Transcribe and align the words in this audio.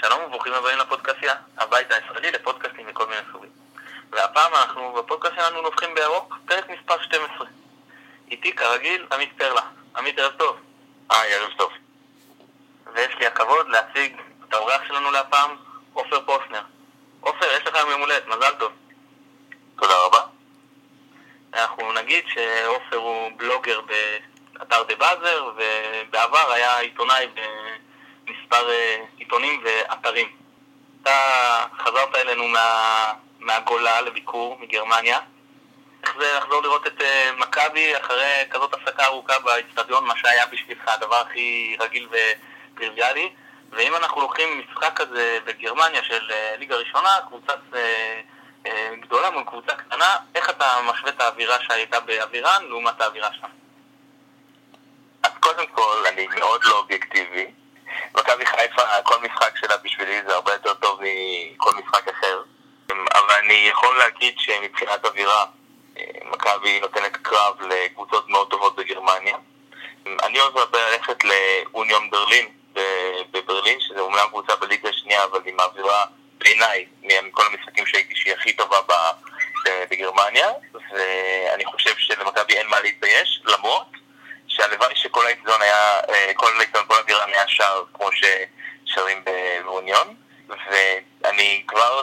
שלום 0.00 0.22
וברוכים 0.22 0.52
הבאים 0.52 0.78
לפודקאסיה, 0.78 1.34
הבית 1.56 1.92
הישראלי 1.92 2.30
לפודקאסטים 2.30 2.86
מכל 2.86 3.06
מיני 3.06 3.20
סוגים. 3.32 3.50
והפעם 4.10 4.54
אנחנו 4.54 4.92
בפודקאסט 4.92 5.34
שלנו 5.34 5.62
נובחים 5.62 5.94
בירוק, 5.94 6.36
פרק 6.46 6.70
מספר 6.70 7.02
12. 7.02 7.46
איתי 8.30 8.52
כרגיל 8.56 9.06
עמית 9.12 9.32
פרלה. 9.38 9.60
עמית, 9.96 10.18
ערב 10.18 10.32
טוב. 10.38 10.56
היי, 11.10 11.34
ערב 11.34 11.50
טוב. 11.56 11.72
ויש 12.94 13.14
לי 13.18 13.26
הכבוד 13.26 13.68
להציג 13.68 14.16
את 14.48 14.54
האורח 14.54 14.80
שלנו 14.88 15.10
להפעם, 15.10 15.56
עופר 15.92 16.20
פוסנר. 16.26 16.62
עופר, 17.20 17.46
יש 17.56 17.66
לך 17.66 17.74
יום 17.90 18.00
הולדת, 18.00 18.26
מזל 18.26 18.54
טוב. 18.58 18.72
תודה 19.80 19.94
רבה. 20.06 20.22
אנחנו 21.54 21.92
נגיד 21.92 22.24
שעופר 22.28 22.96
הוא 22.96 23.30
בלוגר 23.36 23.80
באתר 23.80 24.82
דה 24.82 24.94
באזר, 24.94 25.50
ובעבר 25.56 26.52
היה 26.52 26.78
עיתונאי 26.78 27.26
במספר 27.26 27.89
אה, 28.52 29.04
עיתונים 29.18 29.64
ואתרים. 29.64 30.28
אתה 31.02 31.64
חזרת 31.78 32.14
אלינו 32.14 32.48
מה, 32.48 33.12
מהגולה 33.38 34.00
לביקור 34.00 34.58
מגרמניה. 34.60 35.18
איך 36.02 36.14
זה 36.18 36.38
לחזור 36.38 36.62
לראות 36.62 36.86
את 36.86 37.00
אה, 37.00 37.30
מכבי 37.38 37.96
אחרי 37.96 38.44
כזאת 38.50 38.74
הפסקה 38.74 39.04
ארוכה 39.04 39.38
באצטדיון, 39.38 40.04
מה 40.04 40.16
שהיה 40.16 40.46
בשבילך 40.46 40.88
הדבר 40.88 41.16
הכי 41.16 41.76
רגיל 41.80 42.08
וטריוויאלי? 42.10 43.32
ואם 43.70 43.94
אנחנו 43.94 44.20
לוקחים 44.20 44.60
משחק 44.60 44.92
כזה 44.96 45.38
בגרמניה 45.44 46.02
של 46.04 46.30
אה, 46.30 46.54
ליגה 46.58 46.76
ראשונה, 46.76 47.18
קבוצת 47.28 47.58
גדולה 49.00 49.30
מול 49.30 49.44
קבוצה 49.44 49.74
קטנה, 49.74 50.16
איך 50.34 50.50
אתה 50.50 50.78
משווה 50.84 51.10
את 51.10 51.20
האווירה 51.20 51.56
שהייתה 51.60 52.00
באווירן 52.00 52.64
לעומת 52.68 53.00
האווירה 53.00 53.28
שם? 53.40 53.46
אז 55.22 55.30
קודם 55.40 55.66
כל, 55.66 56.04
אני 56.08 56.26
מאוד 56.26 56.64
לא 56.64 56.78
אובייקטיבי. 56.78 57.46
מכבי 58.14 58.46
חיפה, 58.46 58.82
כל 59.02 59.20
משחק 59.22 59.56
שלה 59.56 59.76
בשבילי 59.76 60.22
זה 60.26 60.34
הרבה 60.34 60.52
יותר 60.52 60.74
טוב 60.74 61.00
מכל 61.02 61.70
משחק 61.74 62.08
אחר. 62.08 62.42
אבל 62.90 63.34
אני 63.44 63.68
יכול 63.72 63.98
להגיד 63.98 64.34
שמבחינת 64.38 65.04
אווירה, 65.04 65.44
מכבי 66.24 66.80
נותנת 66.80 67.16
קרב 67.16 67.62
לקבוצות 67.62 68.28
מאוד 68.28 68.50
טובות 68.50 68.76
בגרמניה. 68.76 69.36
אני 70.06 70.40
אוהב 70.40 70.76
ללכת 70.76 71.24
לאוניון 71.24 72.10
ברלין 72.10 72.48
בברלין, 73.30 73.80
שזה 73.80 74.00
אומנם 74.00 74.26
קבוצה 74.28 74.56
בליגה 74.56 74.88
השנייה, 74.88 75.24
אבל 75.24 75.40
עם 75.44 75.60
אווירה 75.60 76.04
בעיניי, 76.38 76.86
מכל 77.02 77.42
המשחקים 77.46 77.86
שהייתי, 77.86 78.16
שהיא 78.16 78.34
הכי 78.34 78.52
טובה 78.52 78.76
בגרמניה, 79.90 80.48
ואני 80.72 81.64
חושב 81.64 81.96
שלמכבי 81.98 82.56
אין 82.56 82.66
מה 82.66 82.80
להתבייש, 82.80 83.42
למרות 83.44 83.86
שהלוואי 84.50 84.96
שכל 84.96 85.26
האיצטדיון 85.26 85.62
היה, 85.62 86.00
אה, 86.08 86.30
כל 86.34 86.52
האיצטדיון, 86.58 86.86
כל 86.88 86.94
האווירה 86.94 87.24
היה 87.24 87.48
שר 87.48 87.82
כמו 87.94 88.08
ששרים 88.12 89.24
באוניון, 89.64 90.14
ואני 90.48 91.64
כבר 91.68 92.02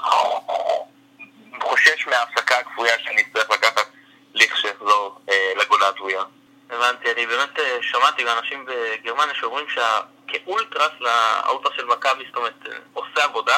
חושש 1.62 2.08
מההפסקה 2.08 2.58
הכפויה 2.58 2.94
שאני 3.04 3.22
אצטרך 3.22 3.50
לקחת 3.50 3.88
לכשאחזור 4.34 5.20
אה, 5.30 5.54
לגולה 5.56 5.88
הדבויה. 5.88 6.24
הבנתי, 6.70 7.12
אני 7.12 7.26
באמת 7.26 7.60
אה, 7.60 7.78
שמעתי 7.82 8.24
מאנשים 8.24 8.66
בגרמניה 8.66 9.36
שאומרים 9.36 9.66
שכאולטרס 9.70 10.92
לאוטו 11.00 11.70
של 11.76 11.86
מכבי, 11.86 12.24
זאת 12.28 12.36
אומרת, 12.36 12.54
עושה 12.94 13.24
עבודה, 13.24 13.58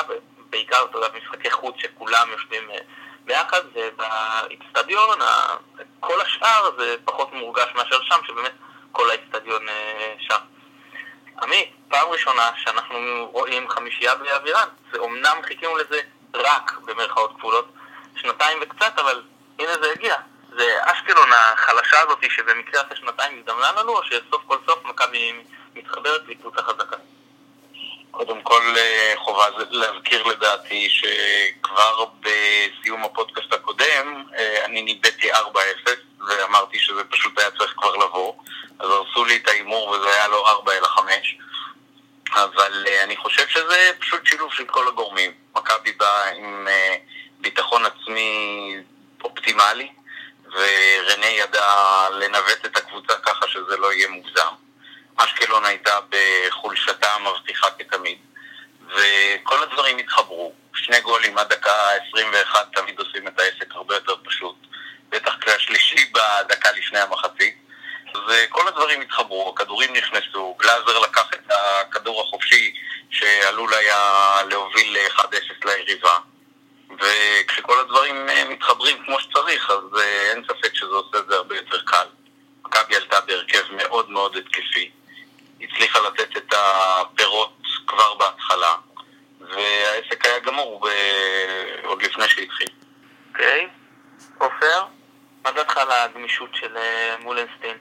בעיקר, 0.50 0.86
אתה 0.90 0.98
יודע, 0.98 1.08
במשחקי 1.08 1.52
חוץ 1.52 1.76
שכולם 1.78 2.28
יושבים 2.31 2.70
ביחד, 3.26 3.62
ובאיצטדיון 3.74 5.20
כל 6.00 6.22
השאר 6.22 6.72
זה 6.78 6.96
פחות 7.06 7.34
מורגש 7.34 7.68
מאשר 7.76 8.03
שם, 8.03 8.20
שבאמת 8.28 8.52
כל 8.92 9.09
האיצטדיון 9.09 9.66
שם. 10.20 10.40
עמית, 11.42 11.70
פעם 11.90 12.08
ראשונה 12.09 12.52
שאנחנו 12.58 13.30
רואים 13.31 13.70
חמישייה 13.70 14.16
באווירן, 14.16 14.68
ואומנם 14.92 15.38
חיכינו 15.44 15.78
לזה 15.78 16.02
רק 16.34 16.72
במרכאות 16.86 17.36
כפולות, 17.38 17.73
שנתיים 18.16 18.59
וקצת, 18.62 19.00
אבל 19.00 19.23
הנה 19.59 19.73
זה 19.81 19.92
הגיע. 19.92 20.16
זה 20.58 20.78
אשקלון 20.81 21.30
החלשה 21.34 22.00
הזאת 22.02 22.31
שבמקרה 22.31 22.81
אחרי 22.81 22.97
שנתיים 22.97 23.40
הזדמנה 23.40 23.72
לנו, 23.72 23.97
או 23.97 24.03
שסוף 24.03 24.41
כל 24.47 24.58
סוף 24.66 24.84
מכבי 24.86 25.34
מתחברת 25.75 26.22
והיא 26.25 26.38
קבוצה 26.38 26.62
חזקה? 26.62 26.96
קודם 28.12 28.42
כל 28.42 28.75
חובה 29.16 29.46
להזכיר 29.69 30.24
לדעתי 30.24 30.90
שכבר 30.90 32.06
בסיום 32.19 33.03
הפודקאסט 33.03 33.53
הקודם 33.53 34.24
אני 34.66 34.81
ניבאתי 34.81 35.34
4-0 35.34 35.36
ואמרתי 36.28 36.80
שזה 36.80 37.03
פשוט 37.03 37.40
היה 37.40 37.52
צריך 37.52 37.74
כבר 37.78 37.96
לבוא 37.96 38.34
אז 38.79 38.90
הרסו 38.90 39.25
לי 39.25 39.35
את 39.38 39.47
ההימור 39.47 39.90
וזה 39.90 40.13
היה 40.13 40.28
לא 40.28 40.50
4 40.50 40.73
אלא 40.73 40.88
5 40.88 41.38
אבל 42.34 42.88
אני 43.03 43.17
חושב 43.17 43.47
שזה 43.47 43.91
פשוט 44.00 44.25
שילוב 44.25 44.53
של 44.53 44.66
כל 44.66 44.88
הגורמים 44.88 45.31
מכבי 45.56 45.91
באה 45.91 46.29
עם 46.29 46.67
ביטחון 47.39 47.85
עצמי 47.85 48.75
אופטימלי 49.23 49.89
ורנה 50.45 51.25
ידע 51.25 52.07
לנווט 52.12 52.66
את 52.66 52.78
הקבוצה 52.78 53.13
ככה 53.18 53.47
שזה 53.47 53.78
לא 53.78 53.94
יהיה 53.94 54.09
מוגזם 54.09 54.53
אשקלון 55.23 55.66
הייתה 55.66 56.00
בחולשתה 56.09 57.13
המבטיחה 57.13 57.68
כתמיד, 57.79 58.18
וכל 58.88 59.63
הדברים 59.63 59.97
התחברו. 59.97 60.53
שני 60.73 61.01
גולים 61.01 61.38
עד 61.38 61.53
דקה 61.53 61.72
21 62.09 62.68
תמיד 62.73 63.00
עושים 63.00 63.28
את 63.28 63.39
העסק 63.39 63.75
הרבה 63.75 63.95
יותר 63.95 64.16
פשוט. 64.23 64.56
בטח 65.09 65.35
כשהשלישי 65.41 66.12
בדקה 66.12 66.72
לפני 66.72 67.00
המחצית. 67.00 67.57
וכל 68.16 68.68
הדברים 68.68 69.02
התחברו, 69.02 69.50
הכדורים 69.50 69.94
נכנסו, 69.94 70.56
גלאזר 70.59 71.00
לקח 71.00 71.30
את 71.34 71.52
הכדור 71.52 72.22
החופשי 72.22 72.74
שעלול 73.09 73.74
היה 73.74 74.34
להוביל 74.50 74.97
1-0 75.08 75.22
ליריבה. 75.66 76.18
וכשכל 77.00 77.80
הדברים 77.80 78.25
מתחברים 78.50 79.03
כמו 79.06 79.19
שצריך, 79.19 79.69
אז 79.69 80.02
אין 80.02 80.44
ספק 80.44 80.75
שזה 80.75 80.92
עושה 80.92 81.18
את 81.18 81.28
זה 81.28 81.36
הרבה 81.36 81.56
יותר 81.56 81.81
קל. 81.86 82.08
מכבי 82.66 82.96
עלתה 82.96 83.22
בהרכב 83.22 83.64
מאוד 83.72 84.09
מאוד 84.09 84.36
התקפי. 84.36 84.92
הצליחה 85.62 86.00
לתת 86.00 86.38
את 86.38 86.53
הפירות 86.53 87.58
כבר 87.88 88.14
בהתחלה, 88.14 88.75
והעסק 89.40 90.25
היה 90.25 90.40
גמור 90.40 90.80
ב... 90.80 90.88
עוד 91.84 92.02
לפני 92.02 92.30
שהתחיל. 92.30 92.69
אוקיי. 93.30 93.68
Okay. 93.68 93.69
עופר, 94.38 94.84
מה 95.44 95.52
דעתך 95.52 95.78
על 95.78 95.92
הגמישות 95.92 96.50
של 96.56 96.78
מולנסטיין? 97.19 97.78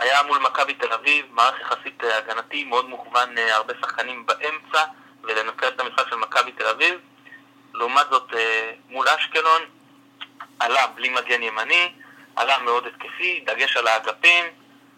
היה 0.00 0.22
מול 0.22 0.38
מכבי 0.38 0.74
תל 0.74 0.92
אביב, 0.92 1.26
מערך 1.30 1.60
יחסית 1.60 2.02
הגנתי, 2.04 2.64
מאוד 2.64 2.88
מוכוון 2.88 3.38
הרבה 3.38 3.74
שחקנים 3.80 4.26
באמצע, 4.26 4.84
ולנקד 5.22 5.66
את 5.66 5.80
המשחק 5.80 6.08
של 6.10 6.16
מכבי 6.16 6.52
תל 6.52 6.66
אביב. 6.66 6.94
לעומת 7.74 8.06
זאת, 8.10 8.32
מול 8.88 9.08
אשקלון, 9.08 9.62
עלה 10.60 10.86
בלי 10.86 11.08
מגן 11.08 11.42
ימני, 11.42 11.92
עלה 12.36 12.58
מאוד 12.58 12.86
התקפי, 12.86 13.40
דגש 13.46 13.76
על 13.76 13.86
האגפים, 13.86 14.44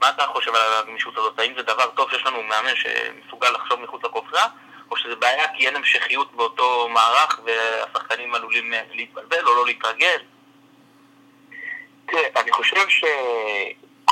מה 0.01 0.11
אתה 0.11 0.27
חושב 0.27 0.55
על 0.55 0.73
הגמישות 0.73 1.19
הזאת? 1.19 1.39
האם 1.39 1.55
זה 1.57 1.63
דבר 1.63 1.91
טוב 1.91 2.11
שיש 2.11 2.27
לנו 2.27 2.43
מאמן 2.43 2.77
שמסוגל 2.77 3.51
לחשוב 3.51 3.81
מחוץ 3.81 4.05
לקופסה, 4.05 4.47
או 4.91 4.97
שזה 4.97 5.17
בעיה 5.17 5.49
כי 5.57 5.67
אין 5.67 5.77
המשכיות 5.77 6.33
באותו 6.33 6.89
מערך 6.89 7.41
והשחקנים 7.45 8.35
עלולים 8.35 8.73
להתבלבל 8.93 9.47
או 9.47 9.55
לא 9.55 9.67
להתרגל? 9.67 10.19
תראה, 12.07 12.29
אני 12.37 12.53
חושב 12.53 12.89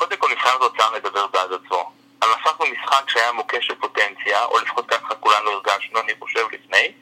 שקודם 0.01 0.17
כל 0.17 0.31
מבחן 0.31 0.51
התוצאה 0.57 0.91
מדבר 0.91 1.27
בעד 1.27 1.51
עצמו. 1.53 1.93
אבל 2.23 2.31
הפכנו 2.33 2.67
משחק 2.67 3.11
שהיה 3.11 3.33
מוקש 3.33 3.67
של 3.67 3.75
פוטנציה, 3.75 4.45
או 4.45 4.59
לפחות 4.59 4.87
ככה 4.89 5.15
כולנו 5.15 5.51
הרגשנו, 5.51 6.01
אני 6.01 6.13
חושב, 6.21 6.47
לפני, 6.53 6.93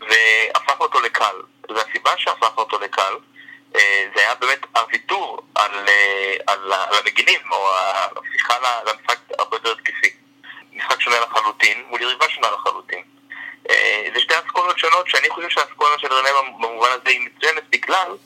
והפכנו 0.00 0.84
אותו 0.84 1.00
לקל. 1.00 1.36
והסיבה 1.68 2.10
שהפכנו 2.16 2.58
אותו 2.62 2.78
לקל, 2.80 3.14
זה 3.72 4.20
היה 4.20 4.34
באמת 4.34 4.58
הוויתור 4.76 5.42
על, 5.54 5.70
על, 6.46 6.72
על 6.72 6.94
המגינים, 7.02 7.40
או 7.50 7.70
ההפיכה 7.70 8.54
למשחק 8.86 9.18
הרבה 9.38 9.56
יותר 9.56 9.72
התקפי. 9.72 10.10
משחק 10.72 11.00
שונה 11.00 11.20
לחלוטין, 11.20 11.84
מול 11.88 12.02
יריבה 12.02 12.28
שונה 12.28 12.50
לחלוטין. 12.50 13.02
זה 14.14 14.20
שתי 14.20 14.34
אסכולות 14.46 14.78
שונות, 14.78 15.08
שאני 15.08 15.30
חושב 15.30 15.48
שהאסכולה 15.48 15.98
של 15.98 16.12
רנה 16.12 16.28
במובן 16.58 16.88
הזה 16.90 17.10
היא 17.10 17.20
מצוינת 17.20 17.64
בגלל 17.70 18.16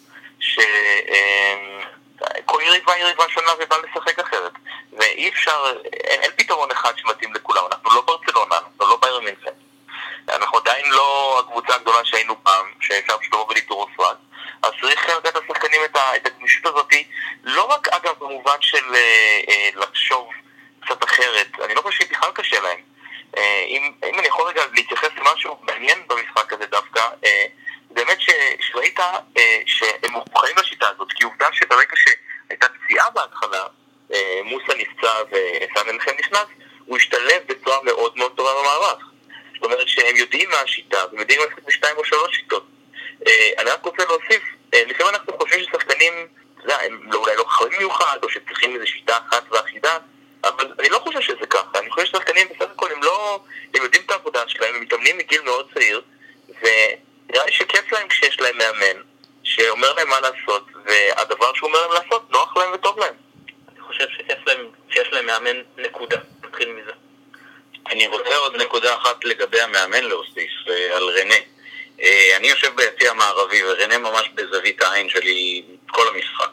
שכל 2.19 2.61
יריבה 2.63 2.99
יריבה 2.99 3.25
שונה 3.29 3.53
ובא 3.59 3.77
לשחק 3.77 4.19
אחרת. 4.19 4.53
ואי 4.93 5.29
אפשר, 5.29 5.73
אין, 5.93 6.21
אין 6.21 6.31
פתרון 6.37 6.71
אחד 6.71 6.93
שמתאים 6.97 7.35
לכולם. 7.35 7.63
אנחנו 7.73 7.91
לא 7.95 8.01
ברצלונה, 8.01 8.57
אנחנו 8.57 8.89
לא 8.89 8.99
ביירן 9.03 9.25
מינכן. 9.25 9.51
אנחנו 10.29 10.59
עדיין 10.59 10.87
לא 10.91 11.39
הקבוצה 11.41 11.75
הגדולה 11.75 12.05
שהיינו 12.05 12.45
פעם, 12.45 12.67
שאפשר 12.81 13.19
פשוט 13.19 13.35
לבוא 13.35 13.47
ולתרוס 13.49 13.91
רק. 13.99 14.17
אז 14.63 14.73
צריך 14.81 15.09
לתת 15.09 15.35
לשחקנים 15.37 15.81
את 15.85 16.27
הגמישות 16.27 16.67
הזאת, 16.67 16.93
לא 17.45 17.65
רק 17.65 17.89
אגב 17.89 18.15
במובן 18.19 18.57
של 18.61 18.95
אה, 18.95 19.41
אה, 19.49 19.69
לחשוב 19.75 20.29
קצת 20.81 21.05
אחרת, 21.05 21.49
אני 21.65 21.75
לא 21.75 21.83
חושב 21.83 22.05
שבכלל 22.05 22.31
קשה 22.35 22.61
להם. 22.61 22.81
אה, 23.37 23.65
אם, 23.67 23.93
אם 24.05 24.19
אני 24.19 24.29
יכול 24.29 24.49
רגע 24.49 24.63
להתייחס 24.73 25.09
למשהו 25.17 25.57
מעניין 25.63 25.99
במשחק 26.07 26.53
הזה 26.53 26.67
דווקא, 26.67 27.01
אה, 27.25 27.45
באמת 27.91 28.21
ש, 28.21 28.31
שראית 28.61 29.01
אה, 29.37 29.61
שהם 29.67 30.13
מוכנים 30.13 30.57
לשיטה 30.57 30.89
הזאת, 30.89 31.13
כי 31.13 31.25
עובדה 31.25 31.49
שברגע 31.69 31.97
שהייתה 31.97 32.67
פציעה 32.69 33.11
בהתחלה, 33.11 33.67
אה, 34.15 34.41
מוסה 34.45 34.75
נפצע 34.77 35.13
וסן 35.31 35.93
מנחם 35.93 36.11
נכנס, 36.19 36.47
הוא 36.85 36.97
השתלב 36.97 37.43
בצורה 37.47 37.79
מאוד 37.83 38.13
מאוד 38.17 38.33
טובה 38.37 38.51
במערך. 38.61 39.05
זאת 39.55 39.65
אומרת 39.65 39.89
שהם 39.89 40.17
יודעים 40.17 40.51
מה 40.51 40.57
השיטה, 40.61 40.99
והם 41.11 41.21
יודעים 41.21 41.41
ללכת 41.41 41.63
בשתיים 41.67 41.97
או 41.97 42.05
שלוש 42.05 42.37
שיטות. 42.37 42.67
אה, 43.27 43.51
אני 43.59 43.71
רק 43.71 43.85
רוצה 43.85 44.05
להוסיף, 44.05 44.43
אה, 44.75 44.83
לפעמים 44.87 45.15
אנחנו 45.15 45.39
חושבים 45.39 45.65
ששחקנים, 45.65 46.13
אתה 46.55 46.65
יודע, 46.65 46.77
הם 46.81 47.01
לא, 47.13 47.19
אולי 47.19 47.37
לא 47.37 47.45
חכמים 47.49 47.79
מיוחד, 47.79 48.19
או 48.23 48.29
שצריכים 48.29 48.75
איזו 48.75 48.87
שיטה 48.87 49.19
אחת 49.29 49.45
ואחידה, 49.51 49.99
אבל 50.45 50.73
אני 50.79 50.89
לא 50.89 50.99
חושב 50.99 51.21
שזה 51.21 51.47
ככה. 51.51 51.79
אני 51.79 51.91
חושב 51.91 52.07
ששחקנים 52.07 52.49
בסך 52.49 52.71
הכל 52.71 52.93
הם 52.93 53.03
לא... 53.03 53.41
הם 53.75 53.83
יודעים 53.83 54.03
את 54.07 54.11
העבודה 54.11 54.49
שלהם, 54.49 54.75
הם 54.75 54.81
מתאמנים 54.81 55.19
מגיל 55.19 55.43
מאוד 55.43 55.67
צעיר, 55.75 56.03
ונראה 56.49 57.47
לי 57.47 57.53
שכיף 57.53 57.93
להם 57.93 58.09
כשיש 58.09 58.41
להם 58.41 58.59
מאמן, 58.59 59.01
שאומר 59.43 59.93
להם 59.93 60.09
מה 60.09 60.21
לעשות, 60.21 60.67
והדבר 60.89 61.55
שהוא 61.55 61.69
אומר 61.69 61.87
להם 61.87 62.03
לעשות, 62.03 62.31
נוח 62.31 62.57
להם 62.57 62.73
וטוב 62.75 62.99
להם. 62.99 63.15
אני 63.73 63.81
חושב 63.81 64.07
שכיף 64.09 64.47
להם 64.47 64.71
שיש 64.91 65.09
להם 65.13 65.27
מאמן 65.27 65.57
נקודה. 65.77 66.17
נתחיל 66.45 66.73
מזה. 66.73 66.93
אני 67.91 68.07
רוצה 68.07 68.37
עוד 68.37 68.57
נקודה 68.57 68.95
אחת 68.95 69.25
לגבי 69.25 69.61
המאמן 69.61 70.05
להוסיף, 70.05 70.51
אה, 70.69 70.97
על 70.97 71.03
רנה. 71.03 71.35
אה, 72.03 72.37
אני 72.37 72.49
יושב 72.49 72.77
ביציע 72.77 73.11
המערבי, 73.11 73.65
ורנה 73.65 73.99
ממש 73.99 74.29
בזווית 74.35 74.83
העין 74.83 75.09
שלי 75.09 75.63
כל 75.91 76.09
המשחק. 76.09 76.51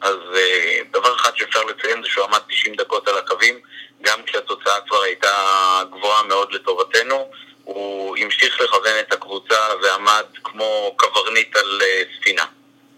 אז 0.00 0.16
אה, 0.36 0.78
דבר 0.90 1.16
אחד 1.16 1.36
שאפשר 1.36 1.64
לציין 1.64 2.02
זה 2.02 2.08
שהוא 2.08 2.24
עמד 2.24 2.38
90 2.48 2.74
דקות 2.74 3.08
על 3.08 3.18
הקווים, 3.18 3.60
גם 4.02 4.22
כשהתוצאה 4.22 4.80
כבר 4.80 5.02
הייתה 5.02 5.82
גבוהה 5.90 6.22
מאוד 6.22 6.52
לטובתנו. 6.52 7.30
הוא 7.64 8.16
המשיך 8.16 8.60
לכוון 8.60 8.98
את 9.00 9.12
הקבוצה 9.12 9.56
ועמד 9.82 10.24
כמו 10.44 10.94
קברניט 10.96 11.56
על 11.56 11.80
ספינה. 12.16 12.44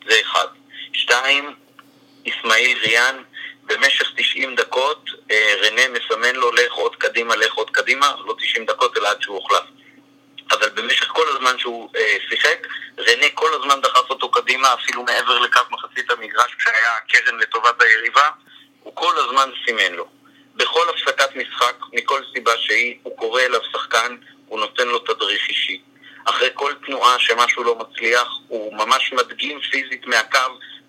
זה 0.08 0.20
אחד. 0.20 0.46
ריאן 2.90 3.22
במשך 3.64 4.10
90 4.16 4.54
דקות 4.54 5.10
אה, 5.30 5.54
רנה 5.62 5.82
מסמן 5.88 6.36
לו 6.36 6.52
לך 6.52 6.72
עוד 6.72 6.96
קדימה, 6.96 7.36
לך 7.36 7.54
עוד 7.54 7.70
קדימה, 7.70 8.14
לא 8.26 8.34
90 8.38 8.66
דקות 8.66 8.96
אלא 8.96 9.08
עד 9.08 9.22
שהוא 9.22 9.36
הוחלף. 9.36 9.64
אבל 10.50 10.68
במשך 10.68 11.06
כל 11.08 11.28
הזמן 11.28 11.58
שהוא 11.58 11.90
אה, 11.96 12.16
שיחק, 12.30 12.66
רנה 12.98 13.26
כל 13.34 13.54
הזמן 13.54 13.80
דחף 13.80 14.10
אותו 14.10 14.30
קדימה, 14.30 14.74
אפילו 14.74 15.02
מעבר 15.02 15.38
לקו 15.38 15.60
מחצית 15.70 16.10
המגרש 16.10 16.54
כשהיה 16.58 16.98
קרן 17.08 17.38
לטובת 17.38 17.82
היריבה, 17.82 18.28
הוא 18.80 18.96
כל 18.96 19.18
הזמן 19.18 19.50
סימן 19.64 19.92
לו. 19.92 20.06
בכל 20.54 20.88
הפסקת 20.88 21.36
משחק, 21.36 21.76
מכל 21.92 22.22
סיבה 22.34 22.52
שהיא, 22.56 22.98
הוא 23.02 23.16
קורא 23.16 23.42
אליו 23.42 23.60
שחקן, 23.72 24.16
הוא 24.46 24.60
נותן 24.60 24.88
לו 24.88 24.98
תדריך 24.98 25.48
אישי. 25.48 25.80
אחרי 26.24 26.48
כל 26.54 26.72
תנועה 26.86 27.18
שמשהו 27.18 27.64
לא 27.64 27.78
מצליח, 27.78 28.28
הוא 28.48 28.74
ממש 28.74 29.12
מדגים 29.12 29.60
פיזית 29.60 30.06
מהקו 30.06 30.38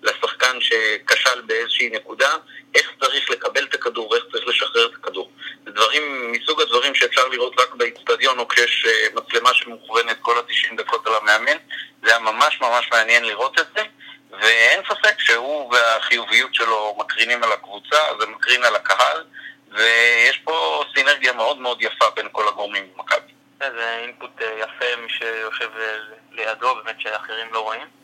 לשחקן 0.04 0.58
שכשל 0.62 1.42
באיזושהי 1.42 1.90
נקודה, 1.90 2.30
איך 2.76 2.92
צריך 3.02 3.30
לקבל 3.30 3.64
את 3.64 3.74
הכדור 3.74 4.12
ואיך 4.12 4.24
צריך 4.32 4.48
לשחרר 4.48 4.86
את 4.86 4.96
הכדור. 4.96 5.32
זה 5.66 5.72
דברים 5.72 6.32
מסוג 6.32 6.62
הדברים 6.62 6.96
שאפשר 6.96 7.28
לראות 7.28 7.60
רק 7.60 7.74
באיצטדיון 7.76 8.40
או 8.40 8.48
כשיש 8.48 8.86
אה, 8.86 9.08
מצלמה 9.14 9.54
שמוכוונת 9.54 10.18
כל 10.22 10.38
ה-90 10.38 10.76
דקות 10.78 11.08
על 11.08 11.14
המאמן. 11.16 11.58
זה 12.04 12.10
היה 12.10 12.20
ממש 12.20 12.62
ממש 12.62 12.90
מעניין 12.92 13.26
לראות 13.26 13.60
את 13.60 13.68
זה, 13.76 13.84
ואין 14.32 14.82
ספק 14.90 15.20
שהוא 15.20 15.74
והחיוביות 15.74 16.56
שלו 16.56 16.96
מקרינים 17.00 17.44
על 17.44 17.52
הקבוצה, 17.52 17.98
זה 18.20 18.26
מקרין 18.26 18.64
על 18.64 18.76
הקהל, 18.76 19.24
ויש 19.72 20.38
פה 20.44 20.84
סינרגיה 20.96 21.34
מאוד 21.34 21.58
מאוד 21.58 21.82
יפה 21.82 22.10
בין 22.16 22.28
כל 22.32 22.48
הגורמים 22.48 22.88
במכבי. 22.96 23.32
זה 23.60 23.98
אינפוט 23.98 24.42
אה, 24.42 24.60
יפה, 24.60 24.96
מי 25.02 25.10
שיושב 25.10 25.70
אה, 25.80 25.98
לידו, 26.32 26.76
באמת 26.76 27.02
שאחרים 27.02 27.54
לא 27.54 27.60
רואים. 27.60 28.01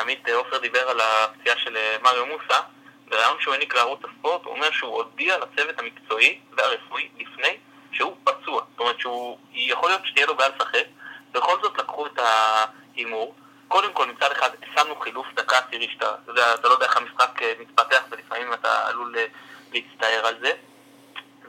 עמית 0.00 0.28
עופר 0.28 0.58
דיבר 0.58 0.88
על 0.88 1.00
הפציעה 1.00 1.56
של 1.58 1.76
מריו 2.02 2.26
מוסה, 2.26 2.60
בריאיון 3.08 3.36
שהוא 3.40 3.54
העניק 3.54 3.74
לערוץ 3.74 4.00
הספורט, 4.04 4.44
הוא 4.44 4.54
אומר 4.54 4.70
שהוא 4.70 4.94
הודיע 4.94 5.38
לצוות 5.38 5.78
המקצועי 5.78 6.40
והרפואי 6.52 7.08
לפני 7.18 7.56
שהוא 7.92 8.16
פצוע. 8.24 8.62
זאת 8.70 8.80
אומרת 8.80 9.00
שהוא, 9.00 9.38
יכול 9.52 9.88
להיות 9.88 10.06
שתהיה 10.06 10.26
לו 10.26 10.36
בעיה 10.36 10.48
לשחק, 10.56 10.84
בכל 11.32 11.56
זאת 11.62 11.78
לקחו 11.78 12.06
את 12.06 12.18
ההימור. 12.18 13.34
קודם 13.68 13.92
כל, 13.92 14.06
מצד 14.06 14.32
אחד, 14.32 14.50
שמנו 14.74 14.96
חילוף 14.96 15.26
דקה 15.34 15.58
עשירי 15.58 15.88
שאתה, 15.92 16.14
אתה 16.22 16.30
יודע, 16.30 16.54
אתה 16.54 16.68
לא 16.68 16.72
יודע 16.72 16.86
איך 16.86 16.96
המשחק 16.96 17.42
אה, 17.42 17.52
מתפתח 17.60 18.02
ולפעמים 18.10 18.52
אתה 18.52 18.88
עלול 18.88 19.18
אה, 19.18 19.26
להצטער 19.72 20.26
על 20.26 20.34
זה. 20.40 20.52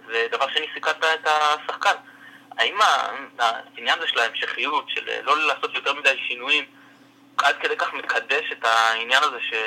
ודבר 0.07 0.49
שני, 0.49 0.67
סיכנת 0.73 1.03
את 1.03 1.27
השחקן. 1.27 1.95
האם 2.57 2.77
העניין 3.39 3.99
הזה 3.99 4.07
של 4.07 4.19
ההמשכיות, 4.19 4.85
של 4.89 5.09
אה, 5.09 5.21
לא 5.21 5.47
לעשות 5.47 5.73
יותר 5.75 5.93
מדי 5.93 6.17
שינויים, 6.27 6.65
עד 7.37 7.55
כדי 7.61 7.77
כך 7.77 7.93
מקדש 7.93 8.51
את 8.51 8.65
העניין 8.65 9.23
הזה 9.23 9.37
של 9.49 9.57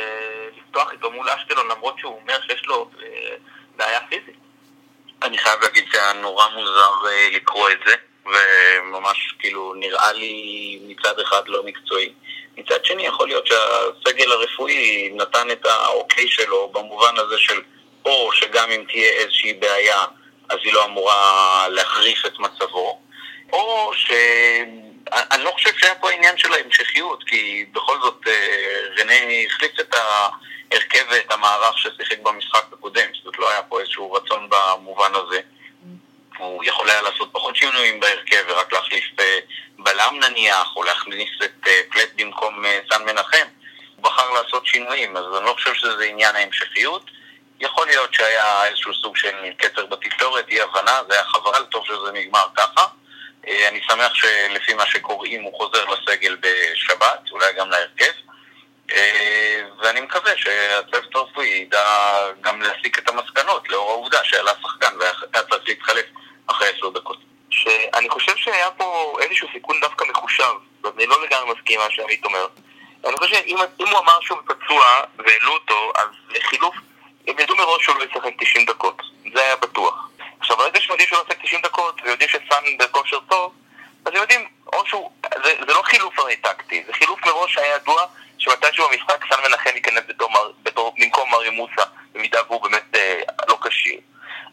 לפתוח 0.57 0.93
איתו 0.93 1.11
מול 1.11 1.29
אשקלון 1.31 1.69
למרות 1.69 1.99
שהוא 1.99 2.21
אומר 2.23 2.39
שיש 2.47 2.67
לו 2.67 2.91
אה, 3.03 3.37
בעיה 3.77 4.01
פיזית. 4.09 4.37
אני 5.23 5.39
חייב 5.39 5.61
להגיד 5.63 5.85
שהיה 5.93 6.13
נורא 6.13 6.49
מוזר 6.49 7.09
אה, 7.09 7.29
לקרוא 7.33 7.71
את 7.71 7.79
זה, 7.87 7.95
וממש 8.27 9.35
כאילו 9.39 9.75
נראה 9.75 10.13
לי 10.13 10.79
מצד 10.83 11.21
אחד 11.21 11.49
לא 11.49 11.63
מקצועי. 11.65 12.13
מצד 12.57 12.85
שני 12.85 13.07
יכול 13.07 13.29
להיות 13.29 13.47
שהסגל 13.47 14.33
הרפואי 14.33 15.11
נתן 15.15 15.51
את 15.51 15.67
האוקיי 15.67 16.29
שלו 16.29 16.69
במובן 16.69 17.15
הזה 17.17 17.39
של 17.39 17.63
או 18.05 18.33
שגם 18.33 18.71
אם 18.71 18.85
תהיה 18.89 19.11
איזושהי 19.11 19.53
בעיה 19.53 20.05
אז 20.49 20.59
היא 20.65 20.73
לא 20.73 20.85
אמורה 20.85 21.67
להחריף 21.69 22.27
את 22.27 22.39
מצבו, 22.39 23.01
או 23.53 23.91
ש... 23.95 24.11
אני 25.13 25.45
לא 25.45 25.51
חושב 25.51 25.71
שהיה 25.79 25.95
פה 25.95 26.11
עניין 26.11 26.39
של 26.39 26.53
ההמשכיות, 26.53 27.25
כי 27.25 27.67
בכל 27.73 28.01
זאת 28.01 28.21
אה, 28.27 28.79
רנה 28.99 29.15
החליף 29.47 29.81
את 29.81 29.95
ההרכב 29.95 31.05
ואת 31.11 31.33
המערך 31.33 31.79
ששיחק 31.79 32.19
במשחק 32.23 32.65
הקודם, 32.73 33.07
זאת 33.15 33.27
אומרת 33.27 33.39
לא 33.39 33.51
היה 33.51 33.63
פה 33.63 33.81
איזשהו 33.81 34.13
רצון 34.13 34.49
במובן 34.51 35.11
הזה. 35.15 35.41
הוא 36.39 36.65
יכול 36.65 36.91
היה 36.91 37.03
לעשות 37.03 37.29
פחות 37.33 37.57
שינויים 37.57 38.01
בהרכב 38.01 38.45
ורק 38.49 38.73
להחליף 38.73 39.05
אה, 39.21 39.39
בלם 39.79 40.21
נניח, 40.21 40.77
או 40.77 40.83
להכניס 40.83 41.31
את 41.45 41.67
אה, 41.67 41.81
פלט 41.91 42.11
במקום 42.17 42.65
סן 42.93 43.05
מנחם. 43.05 43.47
הוא 43.97 44.05
בחר 44.05 44.31
לעשות 44.33 44.67
שינויים, 44.67 45.17
אז 45.17 45.25
אני 45.37 45.47
לא 45.47 45.53
חושב 45.53 45.75
שזה 45.75 46.05
עניין 46.05 46.37
ההמשכיות. 46.37 47.11
יכול 47.61 47.87
להיות 47.87 48.15
שהיה 48.15 48.67
איזשהו 48.67 48.95
סוג 48.95 49.17
של 49.17 49.53
קצר 49.57 49.87
בתקשורת, 49.87 50.49
אי 50.49 50.61
הבנה, 50.61 51.01
זה 51.09 51.15
היה 51.15 51.25
חבל, 51.25 51.65
טוב 51.65 51.85
שזה 51.87 52.13
נגמר 52.13 52.47
ככה. 52.57 52.87
אה, 53.49 53.69
אני 53.69 53.81
שמח 53.91 54.15
שלפי 54.15 54.75
מה 54.75 54.87
שקוראים 54.87 55.43
הוא 55.43 55.57
חוזר 55.57 55.85
לסגל 55.85 56.37
בשבת, 56.41 57.31
אולי 57.31 57.53
גם 57.53 57.71
להרכב. 57.71 58.13
אה, 58.91 59.61
ואני 59.83 60.01
מקווה 60.01 60.33
שהצוות 60.37 61.15
הרפואי 61.15 61.47
ידע 61.47 61.85
גם 62.41 62.63
להסיק 62.63 62.99
את 62.99 63.09
המסקנות 63.09 63.69
לאור 63.69 63.91
העובדה 63.91 64.25
שעלה 64.25 64.53
שחקן 64.63 64.97
והיה 64.99 65.43
צריך 65.51 65.69
להתחלף 65.69 66.05
אחרי 66.47 66.69
עשר 66.69 66.89
דקות. 66.89 67.19
שאני 67.51 68.09
חושב 68.09 68.37
שהיה 68.37 68.71
פה 68.71 69.19
איזשהו 69.21 69.49
סיכון 69.53 69.81
דווקא 69.81 70.05
מחושב, 70.05 70.53
ואני 70.85 71.07
לא 71.07 71.25
לגמרי 71.25 71.55
מסכים 71.55 71.81
מה 71.81 71.91
שעמית 71.91 72.25
אומר. 72.25 72.47
אני 73.05 73.17
חושב 73.17 73.35
שאם 73.35 73.57
הוא 73.79 73.99
אמר 73.99 74.21
שהוא 74.21 74.39
פצוע 74.45 74.85
והעלו 75.19 75.53
אותו, 75.53 75.93
אז 75.95 76.09
חילוף, 76.43 76.75
הם 77.27 77.35
ידעו 77.39 77.57
מראש 77.57 77.85
שהוא 77.85 77.97
לא 77.99 78.05
ישחק 78.05 78.33
90 78.41 78.67
דקות, 78.67 79.03
זה 79.35 79.41
היה 79.41 79.57
בטוח. 79.57 80.09
עכשיו, 80.51 80.59
ברגע 80.59 80.81
שהם 80.81 80.91
יודעים 80.91 81.09
שהוא 81.09 81.21
עושה 81.21 81.35
90 81.43 81.61
דקות 81.63 82.01
ויודעים 82.05 82.29
שסאן 82.29 82.79
בכושר 82.79 83.19
טוב, 83.29 83.53
אז 84.05 84.13
הם 84.15 84.21
יודעים, 84.21 84.49
או 84.73 84.87
שהוא, 84.87 85.11
זה, 85.45 85.55
זה 85.67 85.75
לא 85.75 85.83
חילוף 85.83 86.19
הרי 86.19 86.37
טקטי, 86.37 86.85
זה 86.87 86.93
חילוף 86.93 87.27
מראש 87.27 87.55
שהיה 87.55 87.75
ידוע 87.77 88.07
שמתישהו 88.39 88.89
במשחק 88.89 89.25
סאן 89.31 89.39
מנחם 89.49 89.71
ייכנס 89.75 90.03
במקום 90.65 91.31
מריו 91.31 91.53
מוסה, 91.53 91.83
במידה 92.13 92.39
והוא 92.49 92.63
באמת 92.63 92.97
אה, 92.97 93.21
לא 93.49 93.59
כשיר. 93.63 94.01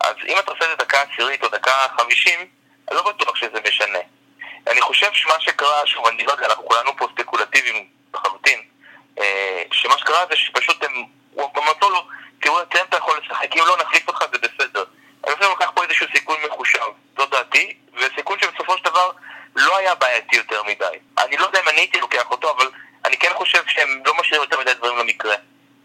אז 0.02 0.16
אם 0.28 0.40
אתה 0.40 0.52
עושה 0.52 0.66
את 0.66 0.70
זה 0.70 0.76
דקה 0.76 1.02
עשירית 1.02 1.44
או 1.44 1.48
דקה 1.48 1.72
חמישים, 1.98 2.40
אני 2.90 2.98
לא 2.98 3.12
בטוח 3.12 3.36
שזה 3.36 3.60
משנה. 3.68 4.00
אני 4.68 4.82
חושב 4.82 5.10
שמה 5.14 5.40
שקרה, 5.40 5.86
שוב, 5.88 6.08
אני 6.08 6.24
לא 6.26 6.32
יודע, 6.32 6.46
אנחנו 6.46 6.66
כולנו 6.66 6.98
פה 6.98 7.08
ספקולטיביים 7.14 7.88
לחלוטין, 8.14 8.62
אה, 9.20 9.64
שמה 9.72 9.98
שקרה 9.98 10.26
זה 10.30 10.36
שפשוט 10.36 10.84
הם, 10.84 11.04
הוא 11.32 11.50
אמר 11.58 11.90
לו, 11.90 12.08
תראו, 12.42 12.62
אתם 12.62 12.80
אתה 12.90 12.98
יכול 12.98 13.20
לשחק, 13.24 13.56
אם 13.56 13.64
לא 13.68 13.78
נחליף 13.78 14.08
אותך 14.08 14.24
זה 14.34 14.38
בסדר. 14.38 14.84
אני 15.28 15.36
חושב 15.36 15.50
שלקח 15.50 15.72
פה 15.76 15.84
איזשהו 15.84 16.08
סיכון 16.16 16.38
מחושב, 16.46 16.80
זו 17.18 17.26
דעתי, 17.26 17.74
וסיכון 17.94 18.38
שבסופו 18.40 18.78
של 18.78 18.84
דבר 18.84 19.12
לא 19.56 19.78
היה 19.78 19.96
בעייתי 19.96 20.36
יותר 20.36 20.64
מדי. 20.64 20.98
אני 21.18 21.38
לא 21.38 21.46
יודע 21.46 21.60
אם 21.60 21.70
אני 21.70 21.78
הייתי 21.78 22.00
לוקח 22.00 22.32
אותו, 22.32 22.52
אבל 22.52 22.70
אני 23.06 23.18
כן 23.18 23.32
חושב 23.34 23.64
שהם 23.68 24.02
לא 24.06 24.14
משאירים 24.20 24.44
יותר 24.44 24.60
מדי 24.60 24.74
דברים 24.74 24.98
למקרה. 24.98 25.36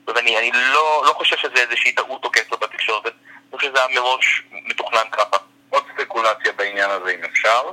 ואני 0.06 0.38
אני 0.38 0.52
לא, 0.52 1.02
לא 1.06 1.12
חושב 1.12 1.36
שזה 1.36 1.54
איזושהי 1.54 1.92
טעות 1.92 2.24
או 2.24 2.30
קצר 2.30 2.56
בתקשורת, 2.56 3.06
אני 3.06 3.58
חושב 3.58 3.70
שזה 3.70 3.78
היה 3.84 4.00
מראש 4.00 4.42
מתוכנן 4.52 5.10
ככה. 5.12 5.36
עוד 5.70 5.84
ספקולציה 5.94 6.52
בעניין 6.52 6.90
הזה 6.90 7.10
אם 7.10 7.24
אפשר. 7.24 7.70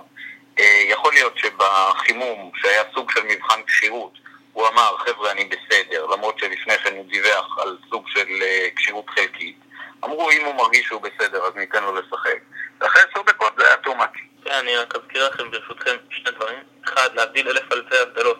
אה, 0.59 0.81
יכול 0.89 1.13
להיות 1.13 1.37
שבחימום, 1.37 2.51
שהיה 2.55 2.83
סוג 2.93 3.11
של 3.11 3.23
מבחן 3.23 3.63
כשירות, 3.67 4.13
הוא 4.53 4.67
אמר, 4.67 4.97
חבר'ה, 4.97 5.31
אני 5.31 5.45
בסדר, 5.45 6.05
למרות 6.05 6.39
שלפני 6.39 6.77
כן 6.77 6.95
הוא 6.95 7.05
דיווח 7.09 7.59
על 7.59 7.77
סוג 7.89 8.07
של 8.07 8.27
אה, 8.41 8.67
כשירות 8.75 9.09
חלקית. 9.09 9.57
אמרו 10.05 10.31
אם 10.31 10.45
הוא 10.45 10.55
מרגיש 10.55 10.85
שהוא 10.85 11.01
בסדר 11.01 11.45
אז 11.45 11.55
ניתן 11.55 11.83
לו 11.83 11.95
לשחק. 11.95 12.39
ואחרי 12.79 13.01
עשר 13.11 13.21
דקות 13.21 13.53
זה 13.57 13.67
היה 13.67 13.75
too 13.85 13.99
much. 13.99 14.19
כן, 14.43 14.51
אני 14.51 14.75
רק 14.75 14.95
אזכיר 14.95 15.27
לכם 15.27 15.51
ברשותכם 15.77 15.97
שני 16.09 16.31
דברים. 16.31 16.59
אחד, 16.85 17.09
להבדיל 17.15 17.49
אלף 17.49 17.71
אלפי 17.71 17.97
הבדלות. 17.97 18.39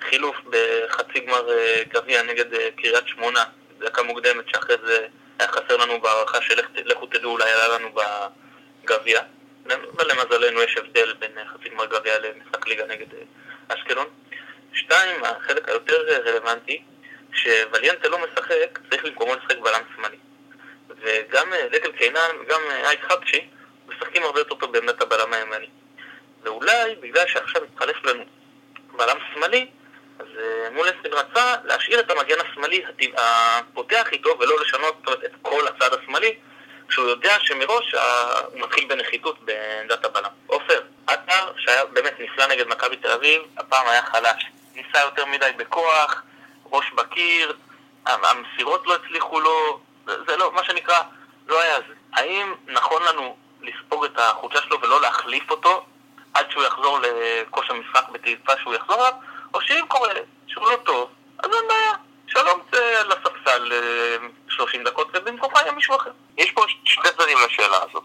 חילוף 0.00 0.36
בחצי 0.50 1.20
גמר 1.20 1.50
אה, 1.50 1.82
גביע 1.88 2.22
נגד 2.22 2.54
אה, 2.54 2.68
קריית 2.76 3.08
שמונה, 3.08 3.44
דקה 3.78 4.02
מוקדמת 4.02 4.48
שאחרי 4.48 4.76
זה 4.86 5.06
היה 5.38 5.48
חסר 5.48 5.76
לנו 5.76 6.00
בהערכה 6.00 6.42
של 6.42 6.60
לכו 6.84 7.06
תדעו 7.06 7.32
אולי 7.32 7.50
עלה 7.52 7.78
לנו 7.78 7.88
בגביע. 8.84 9.20
ולמזלנו 9.98 10.62
יש 10.62 10.76
הבדל 10.76 11.14
בין 11.18 11.30
חצי 11.54 11.68
גמר 11.68 11.86
גביע 11.86 12.18
למשחק 12.18 12.66
ליגה 12.66 12.86
נגד 12.86 13.06
אשקלון. 13.68 14.06
שתיים, 14.72 15.24
החלק 15.24 15.68
היותר 15.68 16.20
רלוונטי, 16.26 16.82
שווליאנטה 17.32 18.08
לא 18.08 18.18
משחק, 18.18 18.78
צריך 18.90 19.04
במקומו 19.04 19.34
לשחק 19.34 19.58
בלם 19.58 19.82
שמאלי. 19.96 20.16
וגם 20.88 21.52
דקל 21.72 21.92
קינן 21.92 22.30
וגם 22.40 22.60
אייק 22.70 23.00
חבצ'י 23.08 23.48
משחקים 23.86 24.22
הרבה 24.22 24.40
יותר 24.40 24.54
טוב 24.54 24.72
בעמדת 24.72 25.02
הבלם 25.02 25.32
הימני. 25.32 25.68
ואולי 26.42 26.94
בגלל 27.00 27.26
שעכשיו 27.26 27.62
התחלף 27.64 28.04
לנו 28.04 28.24
בלם 28.96 29.18
שמאלי, 29.34 29.66
אז 30.18 30.26
אה, 30.38 30.70
מולנסטיין 30.70 31.14
רצה 31.14 31.54
להשאיר 31.64 32.00
את 32.00 32.10
המגן 32.10 32.36
השמאלי 32.40 32.82
הפותח 33.16 34.12
איתו 34.12 34.38
ולא 34.40 34.60
לשנות 34.60 34.94
אומרת, 35.06 35.24
את 35.24 35.32
כל 35.42 35.66
הצד 35.68 35.94
השמאלי, 35.94 36.36
כשהוא 36.88 37.08
יודע 37.08 37.36
שמראש 37.40 37.94
הוא 38.52 38.60
מתחיל 38.60 38.88
בנחיתות 38.88 39.38
בעמדת 39.44 40.04
הבלם. 40.04 40.30
עופר, 40.46 40.80
עטר, 41.06 41.52
שהיה 41.56 41.84
באמת 41.84 42.14
נפלא 42.18 42.46
נגד 42.46 42.66
מכבי 42.66 42.96
תל 42.96 43.10
אביב, 43.10 43.42
הפעם 43.56 43.88
היה 43.88 44.02
חלש. 44.02 44.46
ניסה 44.74 45.00
יותר 45.00 45.26
מדי 45.26 45.50
בכוח, 45.56 46.22
ראש 46.72 46.92
בקיר, 46.92 47.56
המסירות 48.06 48.86
לא 48.86 48.94
הצליחו 48.94 49.40
לו, 49.40 49.80
זה 50.06 50.36
לא, 50.36 50.52
מה 50.52 50.64
שנקרא, 50.64 51.00
לא 51.46 51.60
היה 51.60 51.78
זה. 51.88 51.94
האם 52.12 52.54
נכון 52.66 53.02
לנו 53.02 53.36
לספוג 53.62 54.04
את 54.04 54.18
החולשה 54.18 54.62
שלו 54.62 54.80
ולא 54.80 55.00
להחליף 55.00 55.50
אותו 55.50 55.86
עד 56.34 56.50
שהוא 56.50 56.64
יחזור 56.64 56.98
לכושר 56.98 57.74
משחק 57.74 58.08
בתקווה 58.12 58.54
שהוא 58.60 58.74
יחזור 58.74 58.96
אליו, 58.96 59.12
או 59.54 59.60
שאם 59.60 59.84
קורה 59.88 60.08
שהוא 60.46 60.70
לא 60.70 60.76
טוב, 60.76 61.10
אז 61.38 61.50
אין 61.54 61.68
בעיה. 61.68 61.92
שלום 62.26 62.60
לספסל 63.08 63.72
30 64.48 64.80
אה, 64.80 64.90
דקות 64.90 65.08
ובמקומך 65.14 65.60
יהיה 65.60 65.72
מישהו 65.72 65.96
אחר. 65.96 66.10
יש 66.36 66.50
פה 66.50 66.64
שני 66.84 67.10
צדדים 67.18 67.38
לשאלה 67.46 67.78
הזאת. 67.90 68.04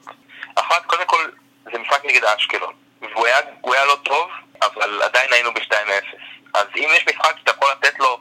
אחת, 0.56 0.86
קודם 0.86 1.06
כל, 1.06 1.30
זה 1.72 1.80
משחק 1.80 2.06
נגד 2.06 2.24
אשקלון. 2.24 2.74
והוא 3.01 3.25
היה, 3.25 3.38
היה 3.63 3.86
לא 3.86 3.98
טוב, 4.03 4.30
אבל 4.62 5.01
עדיין 5.01 5.34
היינו 5.34 5.53
ב-2-0. 5.53 6.15
אז 6.53 6.68
אם 6.75 6.89
יש 6.96 7.08
משחק 7.08 7.36
שאתה 7.39 7.51
יכול 7.51 7.72
לתת 7.72 8.00
לו 8.00 8.20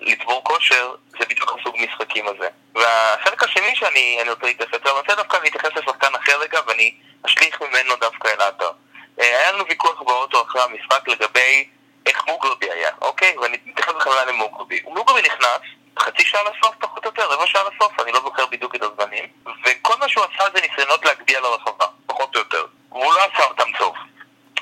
לצבור 0.00 0.44
כושר, 0.44 0.94
זה 1.18 1.24
בדיוק 1.28 1.56
הסוג 1.60 1.76
משחקים 1.78 2.28
הזה. 2.28 2.48
והחלק 2.74 3.42
השני 3.42 3.76
שאני 3.76 4.22
רוצה 4.30 4.46
להתייחס 4.46 4.74
אליו, 4.74 4.90
אני 4.90 5.00
רוצה 5.00 5.14
דווקא 5.14 5.36
להתייחס 5.42 5.70
לשחקן 5.76 6.14
אחר 6.14 6.40
רגע, 6.40 6.60
ואני 6.66 6.94
אשליך 7.26 7.62
ממנו 7.62 7.96
דווקא 7.96 8.28
אל 8.28 8.40
האתר. 8.40 8.70
אה, 9.20 9.38
היה 9.38 9.52
לנו 9.52 9.64
ויכוח 9.68 10.02
באוטו 10.02 10.42
אחרי 10.42 10.62
המשחק 10.62 11.08
לגבי 11.08 11.68
איך 12.06 12.26
מוגרבי 12.26 12.70
היה, 12.70 12.90
אוקיי? 13.02 13.38
ואני 13.38 13.58
מתייחס 13.66 13.92
בכוונה 13.92 14.24
למוגרבי. 14.24 14.80
מוגרבי 14.84 15.22
נכנס, 15.22 15.60
חצי 15.98 16.24
שעה 16.24 16.42
לסוף 16.42 16.74
פחות 16.80 17.04
או 17.04 17.10
יותר, 17.10 17.32
רבע 17.32 17.46
שעה 17.46 17.62
לסוף, 17.62 18.00
אני 18.00 18.12
לא 18.12 18.20
זוכר 18.20 18.46
בדיוק 18.46 18.74
את 18.74 18.82
הזמנים, 18.82 19.24
וכל 19.64 19.94
מה 20.00 20.08
שהוא 20.08 20.24
עשה 20.24 20.44
זה 20.54 20.60
ניסיונות 20.60 21.04
להגביה 21.04 21.40
לרחבה, 21.40 21.86
פחות 22.06 22.34
או 22.34 22.40
יותר. 22.40 22.66
והוא 22.90 23.14
לא 23.14 23.20
עשה 23.24 23.44
אותם 23.44 23.72
טוב. 23.78 23.94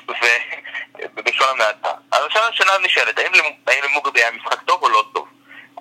ובלשון 0.07 1.47
המעטה. 1.55 1.91
אז 2.11 2.25
השאלה 2.25 2.47
השאלה 2.47 2.77
נשאלת, 2.83 3.19
האם 3.67 3.83
למוגרבי 3.83 4.19
היה 4.19 4.31
משחק 4.31 4.61
טוב 4.61 4.83
או 4.83 4.89
לא 4.89 5.03
טוב? 5.13 5.27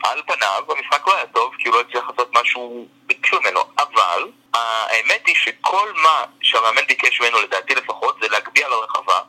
על 0.04 0.22
פניו 0.26 0.64
המשחק 0.68 1.06
לא 1.06 1.16
היה 1.16 1.26
טוב, 1.26 1.54
כי 1.58 1.68
הוא 1.68 1.76
לא 1.76 1.80
הצליח 1.80 2.04
לעשות 2.10 2.30
משהו 2.34 2.88
האמת 4.54 5.26
היא 5.26 5.34
שכל 5.34 5.92
מה 5.92 6.24
שהמאמן 6.42 6.86
ביקש 6.86 7.20
ממנו, 7.20 7.40
לדעתי 7.40 7.74
לפחות, 7.74 8.16
זה 8.20 8.28
להגביה 8.28 8.68
לרחבה, 8.68 9.20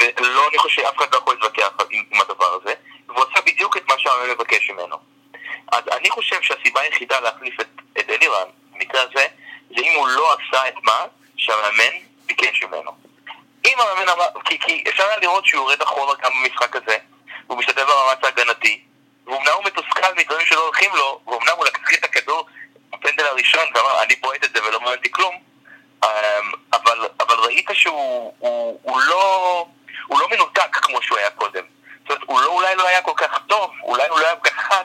ולא, 0.00 0.48
אני 0.48 0.58
חושב 0.58 0.82
שאף 0.82 0.96
אחד 0.96 1.12
לא 1.12 1.18
יכול 1.18 1.34
להתווכח 1.34 1.70
עם, 1.90 2.04
עם 2.10 2.20
הדבר 2.20 2.58
הזה, 2.62 2.74
והוא 3.08 3.24
עשה 3.30 3.40
בדיוק 3.40 3.76
את 3.76 3.88
מה 3.88 3.94
שהמאמן 3.98 4.30
מבקש 4.30 4.70
ממנו. 4.70 4.96
אז 5.72 5.82
אני 5.92 6.10
חושב 6.10 6.42
שהסיבה 6.42 6.80
היחידה 6.80 7.20
להחליף 7.20 7.60
את, 7.60 7.68
את 7.98 8.10
אלירן, 8.10 8.48
במקרה 8.72 9.02
הזה, 9.02 9.26
זה 9.76 9.82
אם 9.82 9.92
הוא 9.96 10.08
לא 10.08 10.32
עשה 10.32 10.68
את 10.68 10.74
מה 10.82 11.04
שהמאמן 11.36 11.92
ביקש 12.26 12.62
ממנו. 12.62 12.90
אם 13.64 13.80
המאמן 13.80 14.08
אמר, 14.08 14.26
כי, 14.44 14.58
כי 14.58 14.84
אפשר 14.88 15.04
היה 15.04 15.18
לראות 15.18 15.46
שהוא 15.46 15.60
יורד 15.60 15.82
אחורה 15.82 16.14
גם 16.22 16.30
במשחק 16.42 16.76
הזה, 16.76 16.96
הוא 17.46 17.58
משתתף 17.58 17.82
במאמץ 17.82 18.24
ההגנתי, 18.24 18.80
ואומנם 19.26 19.52
הוא 19.54 19.64
מתוסכל 19.64 20.14
מדברים 20.16 20.46
שלא 20.46 20.64
הולכים 20.64 20.90
לו, 20.94 21.20
ואומנם 21.26 21.52
הוא 21.56 21.64
לקח 21.64 21.94
את 21.94 22.04
הכדור 22.04 22.46
בפנדל 23.02 23.26
הראשון 23.26 23.64
ואמר, 23.74 24.02
אני 24.02 24.16
בועט 24.16 24.44
את 24.44 24.50
זה 24.54 24.64
ולא 24.64 24.80
מעניין 24.80 25.00
כלום, 25.10 25.38
אמ, 26.04 26.08
אבל, 26.72 27.08
אבל 27.20 27.34
ראית 27.34 27.68
שהוא 27.72 28.34
הוא, 28.38 28.80
הוא 28.82 29.00
לא, 29.00 29.66
הוא 30.06 30.20
לא 30.20 30.28
מנותק 30.30 30.76
כמו 30.76 31.02
שהוא 31.02 31.18
היה 31.18 31.30
קודם. 31.30 31.64
זאת 32.02 32.10
אומרת, 32.10 32.22
הוא 32.26 32.40
לא, 32.40 32.46
אולי 32.46 32.76
לא 32.76 32.86
היה 32.86 33.02
כל 33.02 33.12
כך 33.16 33.40
טוב, 33.46 33.70
אולי 33.82 34.08
הוא 34.08 34.20
לא 34.20 34.26
היה 34.26 34.36
כל 34.36 34.48
כך 34.48 34.56
חד, 34.56 34.84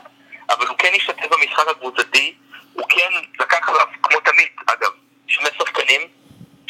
אבל 0.49 0.67
הוא 0.67 0.77
כן 0.77 0.91
השתתף 0.95 1.27
במשחק 1.27 1.67
הקבוצתי, 1.67 2.35
הוא 2.73 2.85
כן 2.89 3.11
לקח 3.39 3.69
עליו, 3.69 3.85
כמו 4.03 4.19
תמיד, 4.19 4.47
אגב, 4.67 4.91
שני 5.27 5.49
שחקנים, 5.59 6.01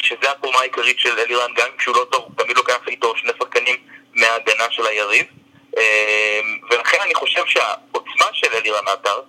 שזה 0.02 0.30
התרומה 0.30 0.58
העיקרית 0.60 0.98
של 0.98 1.18
אלירן, 1.18 1.54
גם 1.54 1.68
כשהוא 1.78 1.96
לא 1.96 2.06
טוב, 2.12 2.28
תמיד 2.36 2.56
לוקח 2.56 2.78
איתו 2.88 3.16
שני 3.16 3.32
שחקנים 3.38 3.76
מההגנה 4.14 4.64
של 4.70 4.86
היריב. 4.86 5.26
אמ, 5.76 6.58
ולכן 6.70 6.98
אני 7.02 7.14
חושב 7.14 7.46
שהעוצמה 7.46 8.26
של 8.32 8.54
אלירן 8.54 8.88
עטר, 8.88 9.20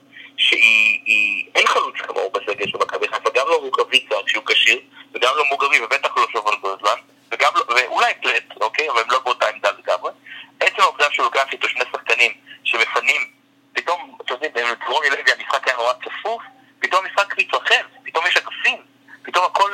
שהיא, 0.49 1.45
אין 1.55 1.67
חלוץ 1.67 1.95
כמוהו 1.97 2.31
בסגל 2.31 2.67
של 2.67 2.77
מכבי 2.77 3.07
חיפה, 3.07 3.29
גם 3.35 3.47
לא 3.47 3.55
רוקאביצה 3.55 4.15
כשהוא 4.25 4.43
כשיר, 4.45 4.79
וגם 5.13 5.31
לא 5.35 5.45
מוגרבי, 5.45 5.81
ובטח 5.81 6.17
לא 6.17 6.25
שובל 6.31 6.55
גוזלן, 6.55 6.99
וגם 7.31 7.51
לא, 7.55 7.63
ואולי 7.75 8.13
פלט, 8.21 8.43
אוקיי, 8.61 8.89
אבל 8.89 9.01
הם 9.01 9.11
לא 9.11 9.19
באותה 9.19 9.47
עמדה 9.47 9.69
לגמרי. 9.71 10.11
עצם 10.59 10.81
העובדה 10.81 11.05
שהוא 11.11 11.23
לוקח 11.23 11.45
איתו 11.51 11.69
שני 11.69 11.83
שחקנים 11.91 12.31
שמפנים, 12.63 13.21
פתאום, 13.73 14.17
אתם 14.21 14.33
יודעים, 14.33 14.67
דרורי 14.85 15.09
לוי 15.09 15.31
המשחק 15.37 15.67
היה 15.67 15.77
נורא 15.77 15.93
צפוף, 15.93 16.43
פתאום 16.79 17.05
המשחק 17.05 17.37
מתרחב, 17.37 17.83
פתאום 18.05 18.25
יש 18.27 18.37
אגפים, 18.37 18.77
פתאום 19.23 19.45
הכל 19.45 19.71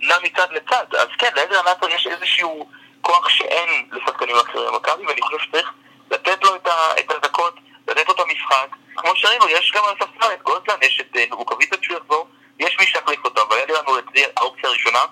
נע 0.00 0.14
מצד 0.22 0.46
לצד. 0.50 0.94
אז 0.94 1.08
כן, 1.18 1.30
לאלירן 1.36 1.66
עטר 1.66 1.88
יש 1.88 2.06
איזשהו 2.06 2.68
כוח 3.00 3.28
שאין 3.28 3.88
לשחקנים 3.92 4.36
אחרים 4.36 4.66
במכבי, 4.72 5.06
ואני 5.06 5.22
חושב 5.22 5.38
שצריך 5.38 5.72
לתת 6.10 6.44
לו 6.44 6.56
את, 6.56 6.66
ה, 6.66 7.00
את 7.00 7.10
הדקות, 7.10 7.54
לתת 7.88 8.08
לו 8.08 8.14
את 8.14 8.20
המשחק. 8.20 8.68
כמו 8.96 9.16
שראינו, 9.16 9.48
יש 9.48 9.72
גם 9.74 9.84
על 9.84 9.94
הספסל 9.94 10.32
את 10.34 10.42
גולדלן, 10.42 10.76
יש 10.82 11.00
את 11.00 11.16
נבוקוויצה 11.32 11.76
אה, 11.76 11.80
כשהוא 11.80 11.96
יחזור, 11.96 12.28
יש 12.58 12.76
מי 12.80 12.86
שיחליף 12.86 13.24
אותו, 13.24 13.42
אבל 13.42 13.56
היה 13.56 13.66
לנו 13.66 13.98
את 13.98 14.04
זה 14.14 14.22
האופציה 14.36 14.68
הראשונה, 14.68 15.04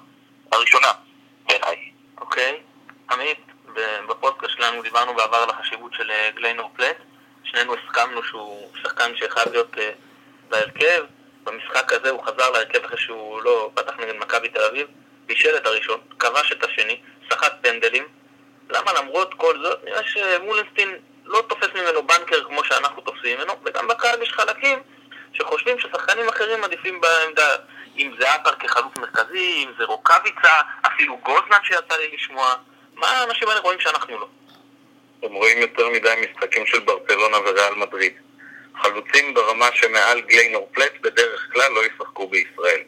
הראשונה, 0.53 0.93
בעיניי. 1.47 1.91
אוקיי, 2.21 2.61
עמית, 3.11 3.39
בפודקאסט 4.09 4.53
שלנו 4.57 4.83
דיברנו 4.83 5.15
בעבר 5.15 5.37
על 5.37 5.51
החשיבות 5.51 5.93
של 5.95 6.11
אה, 6.11 6.31
גליינור 6.35 6.71
פלט, 6.77 6.97
שנינו 7.45 7.75
הסכמנו 7.75 8.25
שהוא 8.25 8.71
שחקן 8.83 9.13
שחייב 9.17 9.49
להיות 9.53 9.79
אה, 9.79 9.91
בהרכב, 10.49 11.05
במשחק 11.45 11.93
הזה 11.93 12.11
הוא 12.11 12.25
חזר 12.25 12.51
להרכב 12.51 12.85
אחרי 12.85 12.99
שהוא 12.99 13.43
לא 13.43 13.71
פתח 13.75 13.93
נגד 13.99 14.15
מכבי 14.15 14.49
תל 14.49 14.63
אביב, 14.63 14.87
בישל 15.27 15.57
את 15.57 15.67
הראשון, 15.67 16.01
כבש 16.19 16.53
את 16.53 16.65
השני, 16.65 17.01
סחט 17.31 17.63
פנדלים, 17.81 18.05
למה 18.71 18.93
למרות 18.93 19.35
כל 19.35 19.59
זאת, 19.63 19.85
נראה 19.85 20.03
שמולנסטין 20.05 20.97
לא 21.25 21.43
תופס 21.49 21.69
ממנו 21.75 22.03
בנקר 22.07 22.45
כמו 22.45 22.65
שאנחנו 22.65 23.03
תופסים 23.03 23.39
ממנו, 23.39 23.53
וגם 23.65 23.89
בקהל 23.89 24.23
יש 24.23 24.33
חלקים 24.33 24.79
שחושבים 25.33 25.79
ששחקנים 25.79 26.29
אחרים 26.29 26.65
עדיפים 26.65 27.01
בעמדה, 27.01 27.57
אם 27.99 28.15
זה 28.19 28.35
עטר 28.35 28.55
כחלוץ 28.55 28.93
מרכזי, 28.99 29.65
אם 29.65 29.73
זה 29.79 29.85
רוקאביצה, 29.85 30.61
אפילו 30.87 31.17
גוזנן 31.17 31.59
שיצא 31.63 31.97
לי 31.97 32.11
לשמוע. 32.15 32.55
מה 32.95 33.09
האנשים 33.09 33.49
האלה 33.49 33.61
רואים 33.61 33.81
שאנחנו 33.81 34.19
לא? 34.19 34.29
הם 35.23 35.35
רואים 35.35 35.59
יותר 35.59 35.89
מדי 35.89 36.15
משחקים 36.21 36.67
של 36.67 36.79
ברצלונה 36.81 37.37
וריאל 37.37 37.75
מדריד. 37.75 38.13
חלוצים 38.83 39.35
ברמה 39.35 39.69
שמעל 39.75 40.21
גליינור 40.21 40.69
פלט 40.73 40.93
בדרך 41.01 41.49
כלל 41.53 41.73
לא 41.73 41.81
ישחקו 41.87 42.29
בישראל. 42.29 42.83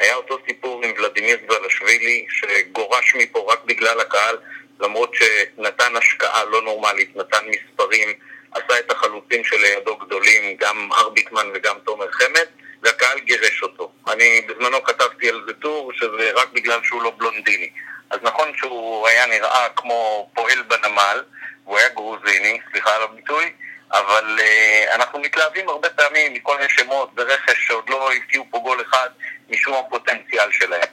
היה 0.00 0.14
אותו 0.14 0.38
סיפור 0.46 0.84
עם 0.84 0.92
ולדימיר 0.98 1.38
זלשווילי 1.50 2.26
שגורש 2.28 3.14
מפה 3.14 3.52
רק 3.52 3.64
בגלל 3.64 4.00
הקהל 4.00 4.36
למרות 4.80 5.14
שנתן 5.14 5.96
השקעה 5.96 6.44
לא 6.44 6.62
נורמלית, 6.62 7.16
נתן 7.16 7.46
מספרים, 7.46 8.08
עשה 8.52 8.78
את 8.78 8.90
החלוצים 8.90 9.44
שלידו 9.44 9.96
גדולים, 9.96 10.56
גם 10.56 10.88
ארביטמן 10.92 11.50
וגם 11.54 11.76
תומר 11.84 12.10
חמד, 12.10 12.46
והקהל 12.82 13.18
גירש 13.18 13.62
אותו. 13.62 13.92
אני 14.08 14.40
בזמנו 14.40 14.84
כתבתי 14.84 15.28
על 15.28 15.42
זה 15.46 15.52
טור 15.54 15.92
שזה 15.92 16.30
רק 16.34 16.48
בגלל 16.52 16.80
שהוא 16.84 17.02
לא 17.02 17.12
בלונדיני. 17.16 17.70
אז 18.10 18.18
נכון 18.22 18.52
שהוא 18.56 19.08
היה 19.08 19.26
נראה 19.26 19.68
כמו 19.76 20.30
פועל 20.34 20.62
בנמל, 20.62 21.22
והוא 21.64 21.78
היה 21.78 21.88
גרוזיני, 21.88 22.58
סליחה 22.72 22.96
על 22.96 23.02
הביטוי, 23.02 23.52
אבל 23.92 24.38
uh, 24.38 24.94
אנחנו 24.94 25.18
מתלהבים 25.18 25.68
הרבה 25.68 25.90
פעמים 25.90 26.34
מכל 26.34 26.56
מיני 26.56 26.68
שמות 26.68 27.14
ברכש 27.14 27.66
שעוד 27.66 27.88
לא 27.88 28.12
הבקיעו 28.12 28.46
פה 28.50 28.58
גול 28.58 28.80
אחד 28.80 29.10
משום 29.48 29.74
הפוטנציאל 29.74 30.52
שלהם. 30.52 30.88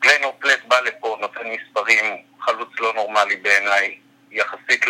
גלנו 0.00 0.32
פלט 0.38 0.64
בא 0.64 0.80
לפה, 0.80 1.16
נותן 1.20 1.40
מספרים, 1.46 2.22
חלוץ 2.40 2.68
לא 2.78 2.94
נורמלי 2.94 3.36
בעיניי, 3.36 3.98
יחסית 4.30 4.86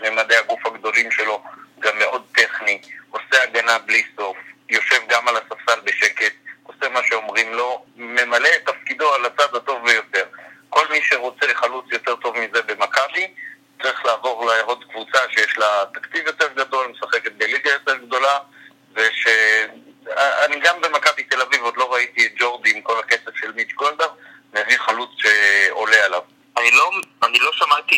לממדי 0.00 0.36
הגוף 0.36 0.66
הגדולים 0.66 1.10
שלו, 1.10 1.42
גם 1.80 1.98
מאוד 1.98 2.26
טכני, 2.34 2.80
עושה 3.10 3.42
הגנה 3.42 3.78
בלי 3.78 4.02
סוף, 4.16 4.36
יושב 4.68 5.00
גם 5.08 5.28
על 5.28 5.36
הספסל 5.36 5.80
בשקט, 5.84 6.32
עושה 6.62 6.88
מה 6.88 7.00
שאומרים 7.08 7.54
לו, 7.54 7.84
ממלא 7.96 8.48
את 8.56 8.68
תפקידו 8.68 9.14
על 9.14 9.24
הצד 9.24 9.54
הטוב 9.54 9.84
ביותר. 9.84 10.24
כל 10.68 10.84
מי 10.90 11.02
שרוצה 11.02 11.46
חלוץ 11.54 11.84
יותר 11.92 12.16
טוב 12.16 12.38
מזה 12.38 12.62
במכבי, 12.62 13.34
צריך 13.86 14.04
לעבור 14.04 14.46
לעוד 14.46 14.84
קבוצה 14.84 15.18
שיש 15.30 15.58
לה 15.58 15.84
תקציב 15.94 16.26
יותר 16.26 16.48
גדול, 16.56 16.86
משחקת 16.86 17.32
בליגה 17.32 17.70
יותר 17.70 17.96
גדולה, 17.96 18.38
ושאני 18.92 20.60
גם 20.62 20.80
במכבי 20.80 21.22
תל 21.22 21.42
אביב 21.42 21.62
עוד 21.62 21.76
לא 21.76 21.92
ראיתי 21.92 22.26
את 22.26 22.32
ג'ורדי 22.38 22.70
עם 22.70 22.80
כל 22.80 22.98
הכסף 22.98 23.36
של 23.40 23.52
מיץ' 23.52 23.72
גולדהר, 23.72 24.08
מביא 24.54 24.78
חלוץ 24.78 25.10
שעולה 25.18 25.96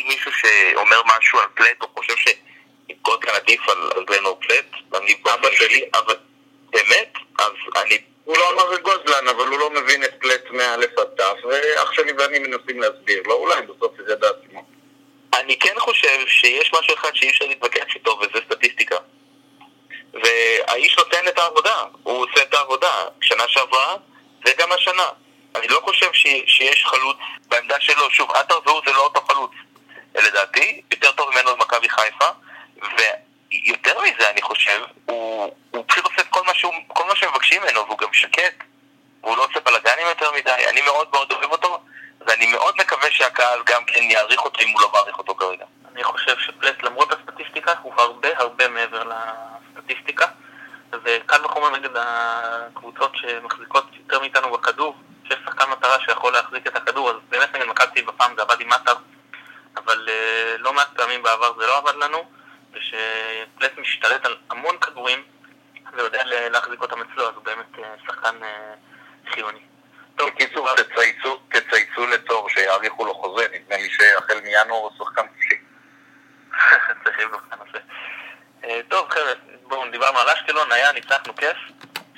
מישהו 0.08 0.32
שאומר 0.32 1.02
משהו 1.06 1.38
על 1.38 1.46
פלט, 1.54 1.82
או 1.82 1.88
חושב 1.96 2.14
שגולדקן 2.16 3.32
עדיף 3.34 3.68
על, 3.68 3.90
על 3.96 4.04
גלן 4.04 4.24
או 4.24 4.40
פלט, 4.40 4.66
אני 4.94 5.14
באבא 5.14 5.48
שלי, 5.50 5.84
אבל 5.94 6.16
באמת, 6.70 7.12
אז 7.38 7.52
אני... 7.76 7.98
הוא 8.24 8.36
לא 8.36 8.50
אמר 8.50 8.76
גוזלן, 8.76 9.28
אבל 9.28 9.46
הוא 9.46 9.58
לא 9.58 9.70
מבין 9.70 10.04
את 10.04 10.14
פלט 10.20 10.50
מא' 10.50 10.74
עד 10.74 11.08
ת', 11.16 11.44
ואח 11.44 11.92
שלי 11.92 12.12
ואני 12.12 12.38
מנסים 12.38 12.80
להסביר 12.80 13.22
לו, 13.26 13.34
אולי 13.34 13.62
בסוף 13.62 13.92
זה 14.06 14.12
ידע 14.12 14.28
עצמו. 14.28 14.64
אני 15.34 15.58
כן 15.58 15.74
חושב 15.78 16.26
שיש 16.26 16.72
משהו 16.72 16.94
אחד 16.94 17.10
שאי 17.14 17.30
אפשר 17.30 17.44
להתווכח 17.44 17.94
איתו, 17.94 18.18
וזה 18.20 18.44
סטטיסטיקה. 18.44 18.96
והאיש 20.14 20.98
נותן 20.98 21.28
את 21.28 21.38
העבודה, 21.38 21.84
הוא 22.02 22.26
עושה 22.26 22.42
את 22.42 22.54
העבודה. 22.54 23.04
שנה 23.20 23.44
שעברה 23.48 23.96
וגם 24.44 24.72
השנה. 24.72 25.08
אני 25.54 25.68
לא 25.68 25.80
חושב 25.84 26.12
ש, 26.12 26.26
שיש 26.46 26.84
חלוץ 26.84 27.16
שלו, 27.98 28.10
שוב, 28.10 28.30
עטר 28.30 28.58
והוא 28.66 28.80
זה 28.86 28.92
לא 28.92 29.04
אותו 29.04 29.20
חלוץ. 29.28 29.50
לדעתי, 30.14 30.82
יותר 30.90 31.12
טוב 31.12 31.30
ממנו 31.30 31.56
במכבי 31.56 31.88
חיפה, 31.88 32.28
ויותר 32.76 34.00
מזה 34.00 34.30
אני 34.30 34.42
חושב, 34.42 34.82
הוא, 35.06 35.54
הוא 35.70 35.84
פשוט 35.86 36.04
עושה 36.04 36.22
כל 36.30 36.40
מה, 36.46 36.54
שהוא, 36.54 36.72
כל 36.88 37.04
מה 37.08 37.16
שמבקשים 37.16 37.62
ממנו, 37.62 37.86
והוא 37.86 37.98
גם 37.98 38.12
שקט, 38.12 38.64
והוא 39.22 39.36
לא 39.36 39.44
עושה 39.44 39.60
בלאגנים 39.60 40.06
יותר 40.06 40.32
מדי, 40.32 40.66
אני 40.70 40.80
מאוד 40.82 41.08
מאוד 41.12 41.32
אוהב 41.32 41.50
אותו, 41.52 41.80
ואני 42.26 42.46
מאוד 42.46 42.74
מקווה 42.78 43.10
שהקהל 43.10 43.62
גם 43.66 43.84
כן 43.84 44.02
יעריך 44.02 44.44
אותו 44.44 44.60
אם 44.60 44.68
הוא 44.68 44.80
לא 44.80 44.90
מעריך 44.92 45.18
אותו 45.18 45.34
כרגע. 45.34 45.64
אני 45.94 46.04
חושב 46.04 46.38
שפלט, 46.38 46.82
למרות 46.82 47.12
הסטטיסטיקה, 47.12 47.74
הוא 47.82 47.92
הרבה 47.98 48.28
הרבה 48.36 48.68
מעבר 48.68 49.02
לסטטיסטיקה, 49.04 50.26
וקל 51.04 51.44
וחומר 51.44 51.70
נגד 51.70 51.90
הקבוצות 51.94 53.12
שמחזיקות 53.16 53.84
יותר 53.98 54.20
מאיתנו 54.20 54.52
בכדור, 54.52 54.96
מטרה 55.88 56.04
שיכול 56.04 56.32
להחזיק 56.32 56.66
את 56.66 56.76
הכדור, 56.76 57.10
אז 57.10 57.16
באמת 57.28 57.56
נגד 57.56 57.66
מכבי 57.66 58.02
בפעם 58.02 58.36
זה 58.36 58.42
עבד 58.42 58.60
עם 58.60 58.68
מטר, 58.68 58.94
אבל 59.76 60.08
uh, 60.08 60.58
לא 60.58 60.72
מעט 60.72 60.88
פעמים 60.96 61.22
בעבר 61.22 61.58
זה 61.58 61.66
לא 61.66 61.78
עבד 61.78 61.94
לנו, 61.94 62.30
ושפלט 62.72 63.78
משתלט 63.78 64.26
על 64.26 64.36
המון 64.50 64.78
כדורים 64.78 65.24
ויודע 65.96 66.22
להחזיק 66.24 66.82
אותם 66.82 67.00
אצלו, 67.00 67.28
אז 67.28 67.34
הוא 67.34 67.44
באמת 67.44 67.74
uh, 67.74 68.06
שחקן 68.06 68.36
uh, 68.42 69.34
חיוני. 69.34 69.60
בקיצור, 70.16 70.74
תצייצו, 70.74 71.40
תצייצו 71.48 72.06
לתור 72.06 72.50
שיאריכו 72.50 73.04
לו 73.04 73.14
חוזה, 73.14 73.46
נדמה 73.52 73.76
לי 73.76 73.90
שהחל 73.90 74.40
מינואר 74.40 74.80
הוא 74.80 74.90
שחקן 74.98 75.22
חופשי. 75.28 75.58
צריך 77.04 77.18
לבדוק 77.18 77.42
את 77.48 77.52
הנושא. 77.52 77.78
טוב, 78.88 79.10
חבר'ה, 79.10 79.32
בואו, 79.62 79.90
דיברנו 79.90 80.18
על 80.18 80.28
אשקלון, 80.28 80.72
היה, 80.72 80.92
ניצחנו 80.92 81.36
כיף. 81.36 81.56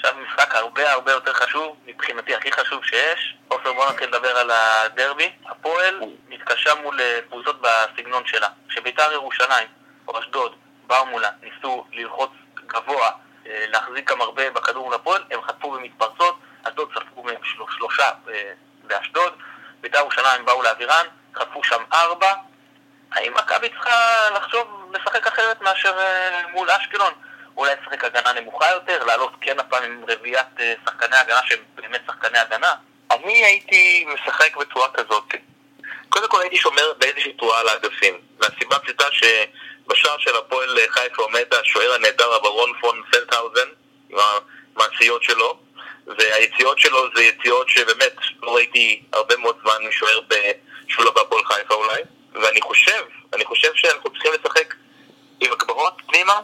עכשיו 0.03 0.15
משחק 0.27 0.55
הרבה 0.55 0.93
הרבה 0.93 1.13
יותר 1.13 1.33
חשוב, 1.33 1.77
מבחינתי 1.87 2.35
הכי 2.35 2.53
חשוב 2.53 2.85
שיש. 2.85 3.37
עופר, 3.49 3.73
בוא 3.73 3.91
נתחיל 3.91 4.09
לדבר 4.09 4.39
על 4.39 4.51
הדרבי. 4.51 5.33
הפועל 5.47 6.01
מתקשה 6.29 6.75
מול 6.75 7.01
אה, 7.01 7.21
קבוצות 7.29 7.61
בסגנון 7.61 8.27
שלה. 8.27 8.49
כשביתר 8.69 9.13
ירושלים 9.13 9.69
או 10.09 10.21
אשדוד 10.21 10.57
באו 10.87 11.07
מולה, 11.07 11.31
ניסו 11.43 11.85
ללחוץ 11.93 12.31
גבוה, 12.67 13.11
אה, 13.47 13.65
להחזיק 13.69 14.11
גם 14.11 14.21
הרבה 14.21 14.51
בכדור 14.51 14.85
מול 14.85 14.95
הפועל, 14.95 15.25
הם 15.31 15.43
חטפו 15.43 15.71
במתפרצות, 15.71 16.39
אשדוד 16.63 16.91
ספגו 16.95 17.23
מהם 17.23 17.41
שלושה 17.77 18.11
אה, 18.29 18.53
באשדוד, 18.83 19.33
ביתר 19.81 19.99
ירושלים 19.99 20.45
באו 20.45 20.63
לאווירן, 20.63 21.07
חטפו 21.35 21.65
שם 21.65 21.83
ארבע. 21.93 22.33
האם 23.13 23.35
מכבי 23.35 23.69
צריכה 23.69 24.31
לחשוב 24.37 24.93
לשחק 24.95 25.27
אחרת 25.27 25.61
מאשר 25.61 25.99
מול 26.53 26.71
אשקלון? 26.71 27.13
אולי 27.57 27.73
לשחק 27.83 28.05
הגנה 28.05 28.33
נמוכה 28.33 28.71
יותר, 28.71 29.05
לעלות 29.05 29.33
כן 29.41 29.61
הפעם 29.61 29.85
עם 29.85 30.05
רביעיית 30.09 30.61
אה, 30.61 30.75
שחקני 30.85 31.17
הגנה 31.17 31.41
שהם 31.45 31.59
באמת 31.75 32.01
שחקני 32.07 32.39
הגנה. 32.39 32.75
אני 33.11 33.45
הייתי 33.45 34.07
משחק 34.15 34.57
בצורה 34.57 34.89
כזאת. 34.95 35.35
קודם 36.09 36.29
כל 36.29 36.41
הייתי 36.41 36.57
שומר 36.57 36.93
באיזושהי 36.99 37.33
תרועה 37.33 37.61
על 37.61 37.69
האגפים. 37.69 38.21
מהסיבה 38.39 38.77
הפשוטה 38.77 39.05
שבשער 39.11 40.19
של 40.19 40.37
הפועל 40.37 40.79
חיפה 40.89 41.23
עומד 41.23 41.45
השוער 41.61 41.93
הנהדר 41.93 42.33
הברון 42.33 42.73
פון 42.81 43.03
פלטהאוזן, 43.11 43.69
עם 44.11 44.19
המעשיות 44.77 45.23
שלו, 45.23 45.59
והיציאות 46.07 46.79
שלו 46.79 47.07
זה 47.15 47.23
יציאות 47.23 47.69
שבאמת 47.69 48.17
לא 48.43 48.55
ראיתי 48.55 49.03
הרבה 49.13 49.37
מאוד 49.37 49.57
זמן 49.63 49.87
משוער 49.89 50.21
בשולה 50.29 51.11
בהפועל 51.11 51.45
חיפה 51.45 51.75
אולי, 51.75 52.03
ואני 52.33 52.61
חושב, 52.61 53.05
אני 53.35 53.45
חושב 53.45 53.75
שאנחנו 53.75 54.11
צריכים 54.11 54.33
לשחק 54.33 54.75
עם 55.41 55.53
הגברות 55.53 55.95
פנימה 56.07 56.41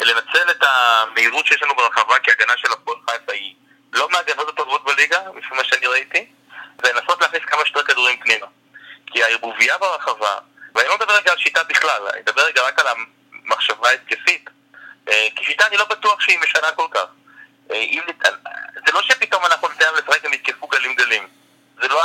לנצל 0.00 0.50
את 0.50 0.62
המהירות 0.62 1.46
שיש 1.46 1.62
לנו 1.62 1.74
ברחבה, 2.36 2.42
כי 2.42 2.42
הגנה 2.42 2.56
של 2.56 2.72
הפועל 2.72 2.98
חיפה 3.10 3.32
היא 3.32 3.54
לא 3.92 4.08
מהגנות 4.10 4.48
הטובות 4.48 4.84
בליגה, 4.84 5.20
לפי 5.36 5.54
מה 5.54 5.64
שאני 5.64 5.86
ראיתי, 5.86 6.26
ולנסות 6.78 7.20
להכניס 7.20 7.42
כמה 7.46 7.64
שיותר 7.64 7.82
כדורים 7.82 8.18
פנימה. 8.20 8.46
כי 9.06 9.24
הערבוביה 9.24 9.78
ברחבה, 9.78 10.38
ואני 10.74 10.88
לא 10.88 10.96
מדבר 10.96 11.16
רגע 11.16 11.30
על 11.32 11.38
שיטה 11.38 11.64
בכלל, 11.64 12.08
אני 12.12 12.20
מדבר 12.20 12.42
רגע 12.42 12.62
רק 12.62 12.78
על 12.78 12.86
המחשבה 13.44 13.88
ההתקפית, 13.88 14.50
אה, 15.08 15.28
כי 15.36 15.44
שיטה 15.44 15.66
אני 15.66 15.76
לא 15.76 15.84
בטוח 15.84 16.20
שהיא 16.20 16.38
משנה 16.38 16.72
כל 16.72 16.86
כך. 16.90 17.06
אה, 17.70 17.84
זה 18.86 18.92
לא 18.92 19.02
שפתאום 19.02 19.46
אנחנו 19.46 19.68
ניתן 19.68 19.94
לשחק 19.94 20.24
הם 20.24 20.32
יתקפו 20.32 20.66
גלים 20.66 20.94
גלים. 20.94 21.28
זה 21.82 21.88
לא, 21.88 22.02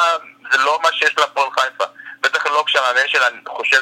זה 0.51 0.57
לא 0.57 0.79
מה 0.83 0.91
שיש 0.91 1.17
להפועל 1.17 1.49
חיפה. 1.51 1.83
בטח 2.21 2.45
לא 2.45 2.63
כשהמאמן 2.67 3.07
שלה 3.07 3.27
חושב, 3.47 3.81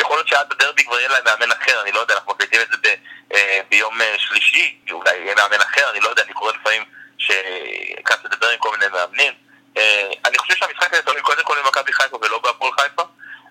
יכול 0.00 0.16
להיות 0.16 0.28
שעד 0.28 0.48
בדרבי 0.48 0.84
כבר 0.84 0.98
יהיה 0.98 1.08
להם 1.08 1.24
מאמן 1.24 1.52
אחר, 1.52 1.82
אני 1.82 1.92
לא 1.92 2.00
יודע, 2.00 2.14
אנחנו 2.14 2.32
מחליטים 2.32 2.60
את 2.60 2.68
זה 2.70 2.76
ב... 2.82 2.94
אה, 3.34 3.60
ביום 3.70 4.00
אה, 4.00 4.14
שלישי, 4.18 4.78
אולי 4.90 5.16
יהיה 5.16 5.34
מאמן 5.34 5.60
אחר, 5.60 5.90
אני 5.90 6.00
לא 6.00 6.08
יודע, 6.08 6.22
אני 6.22 6.32
קורא 6.32 6.52
לפעמים 6.52 6.84
שקצת 7.18 8.24
לדבר 8.24 8.48
עם 8.48 8.58
כל 8.58 8.70
מיני 8.70 8.92
מאמנים. 8.92 9.32
אה, 9.76 10.10
אני 10.24 10.38
חושב 10.38 10.54
שהמשחק 10.56 10.92
הזה 10.92 11.02
תלוי 11.02 11.22
קודם 11.22 11.44
כל 11.44 11.56
במכבי 11.64 11.92
חיפה 11.92 12.18
ולא 12.22 12.38
בהפועל 12.38 12.72
חיפה. 12.72 13.02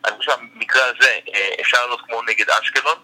אני 0.05 0.17
חושב 0.17 0.31
שהמקרה 0.31 0.78
הזה 0.89 1.19
אפשר 1.61 1.81
לענות 1.81 2.01
כמו 2.01 2.21
נגד 2.21 2.49
אשקלון. 2.49 2.97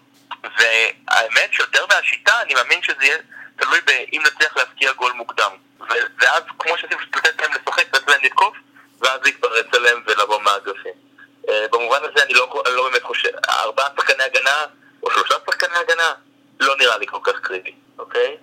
והאמת 0.58 1.52
שיותר 1.52 1.86
מהשיטה, 1.86 2.42
אני 2.42 2.54
מאמין 2.54 2.82
שזה 2.82 3.04
יהיה 3.04 3.18
תלוי 3.56 3.80
באם 3.80 4.22
נצליח 4.22 4.56
להבקיע 4.56 4.92
גול 4.92 5.12
מוקדם. 5.12 5.50
ואז 6.18 6.42
כמו 6.58 6.78
שעושים, 6.78 6.98
לתת 7.16 7.40
להם 7.40 7.50
לשחק, 7.52 7.94
לתת 7.94 8.08
להם 8.08 8.20
לתקוף, 8.24 8.56
ואז 9.00 9.20
להתפרץ 9.24 9.66
עליהם 9.74 10.02
ולבוא 10.06 10.40
מהאגפים. 10.40 10.92
במובן 11.46 11.98
הזה 12.02 12.24
אני 12.24 12.34
לא, 12.34 12.62
לא 12.66 12.90
באמת 12.90 13.02
חושב, 13.02 13.28
ארבעה 13.48 13.86
שחקני 13.96 14.22
הגנה, 14.24 14.64
או 15.02 15.10
שלושה 15.10 15.34
שחקני 15.46 15.78
הגנה, 15.78 16.14
לא 16.60 16.76
נראה 16.76 16.98
לי 16.98 17.06
כל 17.06 17.18
כך 17.22 17.40
קריטי, 17.40 17.74
אוקיי? 17.98 18.36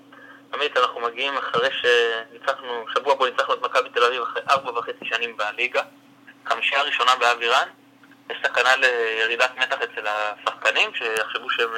עמית, 0.53 0.77
אנחנו 0.77 0.99
מגיעים 0.99 1.37
אחרי 1.37 1.69
שניצחנו, 1.81 2.85
שבוע 2.93 3.15
בו 3.15 3.25
ניצחנו 3.25 3.53
את 3.53 3.61
מכבי 3.61 3.89
תל 3.89 4.03
אביב 4.03 4.21
אחרי 4.21 4.41
ארבע 4.49 4.79
וחצי 4.79 5.05
שנים 5.05 5.37
בליגה, 5.37 5.81
חמישייה 6.45 6.81
ראשונה 6.81 7.15
באווירן, 7.15 7.67
יש 7.67 7.73
סכנה 8.63 8.75
לירידת 8.75 9.51
מתח 9.57 9.77
אצל 9.83 10.07
השחקנים, 10.07 10.91
שיחשבו 10.93 11.49
שהם 11.49 11.69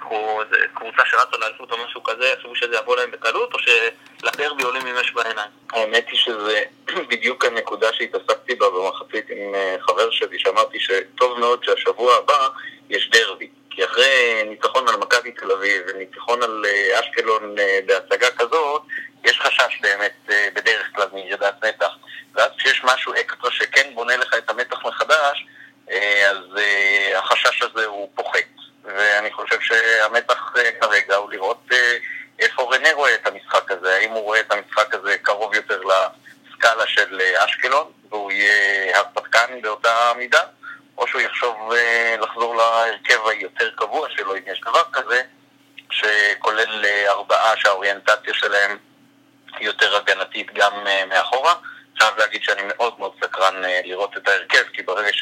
קחו 0.00 0.14
אה, 0.14 0.44
איזה 0.44 0.66
קבוצה 0.74 1.02
שרצה 1.04 1.36
לאליפות 1.40 1.72
או 1.72 1.76
משהו 1.86 2.02
כזה, 2.02 2.28
יחשבו 2.28 2.56
שזה 2.56 2.76
יבוא 2.76 2.96
להם 2.96 3.10
בקלות, 3.10 3.54
או 3.54 3.58
שלדרבי 3.58 4.62
עולים 4.62 4.86
עם 4.86 4.96
אש 4.96 5.10
בעיניים? 5.10 5.50
האמת 5.72 6.06
היא 6.10 6.18
שזה 6.18 6.62
בדיוק 7.10 7.44
הנקודה 7.44 7.92
שהתעסקתי 7.92 8.54
בה 8.54 8.66
במחצית 8.70 9.30
עם 9.30 9.54
אה, 9.54 9.76
חבר 9.80 10.10
שלי, 10.10 10.38
שאמרתי 10.38 10.80
שטוב 10.80 11.40
מאוד 11.40 11.64
שהשבוע 11.64 12.16
הבא 12.16 12.48
יש 12.90 13.10
דרבי. 13.10 13.50
כי 13.70 13.84
אחרי 13.84 14.42
ניצחון 14.46 14.88
על 14.88 14.96
מכבי 14.96 15.32
תל 15.32 15.52
אביב 15.52 15.82
וניצחון 15.88 16.42
על 16.42 16.64
אה, 16.66 17.00
אשקלון 17.00 17.56
בהצגה 17.86 18.30
כזאת, 18.30 18.82
יש 19.24 19.40
חשש 19.40 19.80
באמת 19.80 20.30
בדרך 20.54 20.86
כלל 20.94 21.08
מירידת 21.12 21.64
מתח. 21.64 21.90
ואז 22.34 22.50
כשיש 22.58 22.84
משהו 22.84 23.12
אקסטרה 23.20 23.50
שכן 23.50 23.90
בונה 23.94 24.16
לך 24.16 24.34
את 24.38 24.50
המתח 24.50 24.71
החשש 27.62 27.70
הזה 27.74 27.86
הוא 27.86 28.08
פוחת. 28.14 28.38
ואני 28.84 29.32
חושב 29.32 29.60
שהמתח 29.60 30.52
כרגע 30.80 31.16
הוא 31.16 31.30
לראות 31.30 31.68
איפה 32.38 32.74
רנה 32.74 32.92
רואה 32.92 33.14
את 33.14 33.26
המשחק 33.26 33.70
הזה, 33.70 33.94
האם 33.94 34.10
הוא 34.10 34.22
רואה 34.22 34.40
את 34.40 34.52
המשחק 34.52 34.94
הזה 34.94 35.16
קרוב 35.22 35.54
יותר 35.54 35.80
לסקאלה 35.82 36.86
של 36.86 37.20
אשקלון, 37.38 37.90
והוא 38.10 38.32
יהיה 38.32 38.98
הרפתקן 38.98 39.60
באותה 39.62 40.12
מידה. 40.16 40.42
או 40.98 41.06
שהוא 41.06 41.20
יחשוב 41.20 41.72
אה, 41.72 42.16
לחזור 42.20 42.56
להרכב 42.56 43.26
היותר 43.26 43.70
קבוע 43.76 44.08
שלו, 44.16 44.36
אם 44.36 44.42
יש 44.46 44.60
דבר 44.60 44.82
כזה, 44.92 45.22
שכולל 45.90 46.84
אה, 46.84 47.10
ארבעה 47.10 47.56
שהאוריינטציה 47.56 48.34
שלהם 48.34 48.78
יותר 49.60 49.96
הגנתית 49.96 50.54
גם 50.54 50.86
אה, 50.86 51.04
מאחורה. 51.06 51.54
חייב 51.98 52.18
להגיד 52.18 52.42
שאני 52.42 52.62
מאוד 52.62 52.98
מאוד 52.98 53.12
סקרן 53.24 53.62
לראות 53.84 54.16
את 54.16 54.28
ההרכב, 54.28 54.62
כי 54.72 54.82
ברגע 54.82 55.12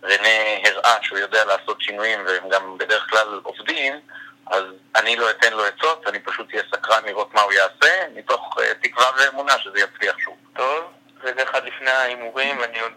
שרנה 0.00 0.56
הראה 0.64 0.96
שהוא 1.02 1.18
יודע 1.18 1.44
לעשות 1.44 1.80
שינויים 1.80 2.26
והם 2.26 2.48
גם 2.48 2.78
בדרך 2.78 3.10
כלל 3.10 3.40
עובדים, 3.42 4.00
אז 4.46 4.64
אני 4.96 5.16
לא 5.16 5.30
אתן 5.30 5.52
לו 5.52 5.64
עצות, 5.64 6.06
אני 6.06 6.18
פשוט 6.18 6.46
אהיה 6.52 6.62
סקרן 6.72 7.04
לראות 7.06 7.34
מה 7.34 7.40
הוא 7.40 7.52
יעשה, 7.52 8.06
מתוך 8.14 8.56
תקווה 8.82 9.06
ואמונה 9.18 9.58
שזה 9.58 9.80
יצליח 9.80 10.18
שוב. 10.18 10.36
טוב, 10.56 10.84
רגע 11.22 11.42
אחד 11.42 11.64
לפני 11.66 11.90
ההימורים, 11.90 12.62
אני 12.64 12.80
עוד 12.80 12.92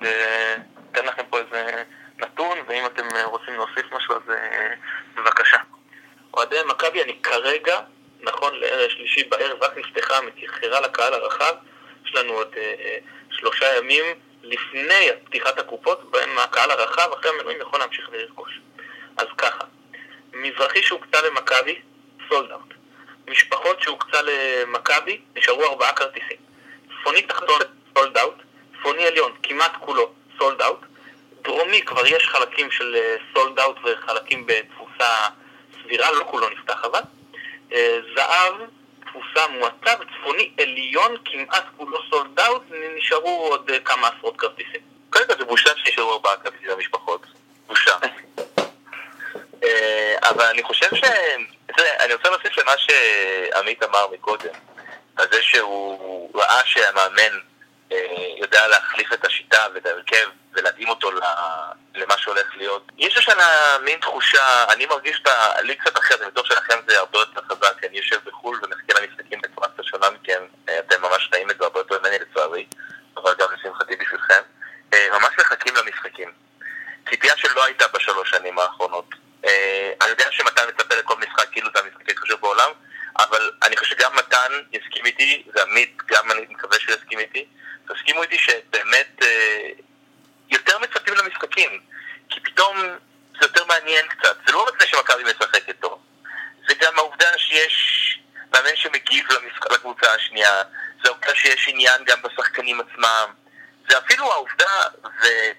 אתן 0.91 1.05
לכם 1.05 1.23
פה 1.29 1.37
איזה 1.37 1.83
נתון, 2.21 2.57
ואם 2.67 2.85
אתם 2.85 3.03
אה, 3.15 3.25
רוצים 3.25 3.53
להוסיף 3.53 3.91
משהו 3.91 4.15
אז 4.15 4.21
אה, 4.29 4.73
בבקשה. 5.15 5.57
אוהדי 6.33 6.55
מכבי, 6.67 7.03
אני 7.03 7.19
כרגע, 7.23 7.79
נכון 8.21 8.53
לערב 8.59 8.89
שלישי 8.89 9.23
בערב, 9.23 9.63
רק 9.63 9.77
נפתחה, 9.77 10.21
מתייחרה 10.21 10.81
לקהל 10.81 11.13
הרחב, 11.13 11.55
יש 12.05 12.15
לנו 12.15 12.33
עוד 12.33 12.55
אה, 12.57 12.97
שלושה 13.31 13.77
ימים 13.77 14.05
לפני 14.43 15.07
פתיחת 15.25 15.59
הקופות, 15.59 16.11
בהם 16.11 16.37
הקהל 16.37 16.71
הרחב 16.71 17.09
אחרי 17.13 17.31
המנויים 17.31 17.61
יכול 17.61 17.79
להמשיך 17.79 18.09
לרכוש. 18.11 18.59
אז 19.17 19.27
ככה, 19.37 19.63
מזרחי 20.33 20.83
שהוקצה 20.83 21.17
למכבי, 21.21 21.79
סולד 22.29 22.51
אאוט. 22.51 22.73
משפחות 23.27 23.81
שהוקצה 23.81 24.17
למכבי, 24.21 25.21
נשארו 25.35 25.63
ארבעה 25.63 25.93
כרטיסים. 25.93 26.37
צפוני 26.99 27.21
תחתון, 27.21 27.59
סולד. 27.93 28.17
צפוני 28.77 29.05
עליון, 29.05 29.31
כמעט 29.43 29.71
כולו, 29.79 30.13
סולד. 30.37 30.61
דרומי 31.41 31.81
כבר 31.81 32.07
יש 32.07 32.27
חלקים 32.27 32.71
של 32.71 32.97
סולד 33.33 33.59
אאוט 33.59 33.77
וחלקים 33.83 34.45
בתפוסה 34.45 35.27
סבירה, 35.83 36.11
לא 36.11 36.23
כולו 36.23 36.49
נפתח 36.49 36.85
אבל. 36.85 37.01
אה, 37.73 37.99
זהב, 38.15 38.53
תפוסה 39.11 39.47
מועטה, 39.47 39.93
וצפוני 39.99 40.51
עליון 40.61 41.15
כמעט 41.25 41.63
כולו 41.77 41.97
סולד 42.09 42.39
אאוט, 42.39 42.61
נשארו 42.97 43.47
עוד 43.51 43.69
אה, 43.69 43.79
כמה 43.79 44.07
עשרות 44.07 44.37
כרטיסים. 44.37 44.81
קודם 45.09 45.27
כל 45.27 45.37
זה 45.37 45.45
בושה 45.45 45.69
שנשארו 45.75 46.13
ארבעה 46.13 46.37
כרטיסים 46.37 46.67
למשפחות. 46.67 47.25
בושה. 47.67 47.97
אה, 49.63 50.15
אבל 50.29 50.45
אני 50.45 50.63
חושב 50.63 50.95
ש... 50.95 51.03
אני 51.79 52.13
רוצה 52.13 52.29
להוסיף 52.29 52.57
למה 52.57 52.71
שעמית 52.77 53.83
אמר 53.83 54.07
מקודם, 54.11 54.53
על 55.15 55.27
זה 55.31 55.41
שהוא 55.41 56.31
ראה 56.35 56.65
שהמאמן 56.65 57.39
יודע 58.37 58.67
להחליף 58.67 59.13
את 59.13 59.25
השיטה 59.25 59.67
ואת 59.73 59.85
ההרכב 59.85 60.29
ולהתאים 60.53 60.89
אותו 60.89 61.11
למה 61.95 62.17
שהולך 62.17 62.55
להיות. 62.55 62.91
יש 62.97 63.17
השנה 63.17 63.77
מין 63.83 63.99
תחושה, 63.99 64.65
אני 64.69 64.85
מרגיש 64.85 65.21
בה, 65.23 65.61
לי 65.61 65.75
קצת 65.75 65.97
אחרת, 65.97 66.21
אני 66.21 66.29
בטוח 66.31 66.45
שלכם 66.45 66.77
זה 66.87 66.99
הרבה 66.99 67.19
יותר 67.19 67.41
חזק, 67.41 67.73
כי 67.79 67.87
אני 67.87 67.97
יושב 67.97 68.19
בחו"ל 68.25 68.59
ומחכה 68.63 69.01
למשחקים 69.01 69.41
בצורה 69.41 69.67
קצת 69.67 69.83
שונה 69.83 70.09
מכם, 70.09 70.43
אה, 70.69 70.79
אתם 70.79 71.01
ממש 71.01 71.29
חיים 71.33 71.51
את 71.51 71.57
זה 71.57 71.63
הרבה 71.63 71.79
יותר 71.79 71.99
ממני 71.99 72.17
לצערי, 72.19 72.65
אבל 73.17 73.33
גם 73.39 73.47
לשמחתי 73.53 73.95
בשבילכם. 73.95 74.41
אה, 74.93 75.07
ממש 75.11 75.29
מחכים 75.39 75.75
למשחקים. 75.75 76.31
ציפייה 77.09 77.37
שלא 77.37 77.65
הייתה 77.65 77.85
בשלוש 77.93 78.29
שנים 78.29 78.59
האחרונות. 78.59 79.09
אה, 79.45 79.91
אני 80.01 80.09
יודע 80.09 80.25
שמתן 80.31 80.61
מצפה 80.67 80.95
לכל 80.95 81.15
משחק 81.17 81.51
כאילו 81.51 81.69
זה 81.73 81.79
המשחק 81.79 82.01
הכי 82.01 82.17
חשוב 82.17 82.41
בעולם, 82.41 82.71
אבל 83.19 83.51
אני 83.63 83.77
חושב 83.77 83.95
שגם 83.95 84.15
מתן 84.15 84.51
יסכים 84.71 85.05
איתי, 85.05 85.43
ועמית 85.55 85.97
גם 86.07 86.31
אני 86.31 86.45
מקווה 86.49 86.79
שהוא 86.79 86.95
יסכים 86.95 87.19
איתי, 87.19 87.45
תסכימו 87.93 88.23
איתי 88.23 88.37
שבאמת 88.37 89.21
יותר 90.49 90.79
מצפים 90.79 91.13
למשחקים, 91.13 91.79
כי 92.29 92.39
פתאום 92.39 92.77
זה 93.39 93.45
יותר 93.45 93.65
מעניין 93.65 94.07
קצת. 94.07 94.37
זה 94.45 94.51
לא 94.51 94.67
רק 94.67 94.81
זה 94.81 94.87
שמכבי 94.87 95.23
משחקת 95.23 95.79
טוב, 95.79 96.01
זה 96.67 96.73
גם 96.81 96.93
העובדה 96.97 97.37
שיש 97.37 98.19
מאמן 98.53 98.75
שמגיב 98.75 99.25
למשחק, 99.31 99.71
לקבוצה 99.71 100.13
השנייה, 100.13 100.61
זה 101.03 101.09
העובדה 101.09 101.35
שיש 101.35 101.67
עניין 101.67 102.03
גם 102.05 102.21
בשחקנים 102.21 102.81
עצמם, 102.81 103.33
זה 103.89 103.97
אפילו 103.97 104.31
העובדה 104.31 104.83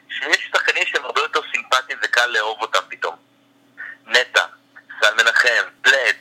שיש 0.08 0.50
שחקנים 0.52 0.86
שהם 0.86 1.04
הרבה 1.04 1.20
יותר 1.20 1.40
סימפטיים 1.52 1.98
וקל 2.02 2.26
לאהוב 2.26 2.62
אותם 2.62 2.80
פתאום. 2.88 3.16
נטע, 4.06 4.44
סל 5.00 5.14
מנחם, 5.14 5.64
בלד, 5.80 6.16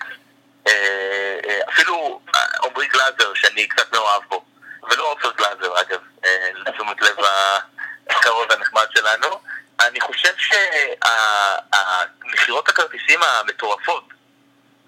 אה, 0.67 1.39
אה, 1.47 1.59
אפילו 1.69 2.21
עמרי 2.63 2.87
גלאזר 2.87 3.33
שאני 3.33 3.67
קצת 3.67 3.93
מאוהב 3.93 4.23
בו, 4.29 4.45
ולא 4.91 5.11
עופר 5.11 5.31
גלאזר 5.37 5.81
אגב, 5.81 5.99
אה, 6.25 6.49
לתשומת 6.53 7.01
לב 7.01 7.15
הקרוב 8.09 8.45
והנחמד 8.49 8.85
שלנו. 8.95 9.41
אני 9.79 10.01
חושב 10.01 10.33
שמכירות 12.27 12.69
הכרטיסים 12.69 13.19
המטורפות, 13.23 14.03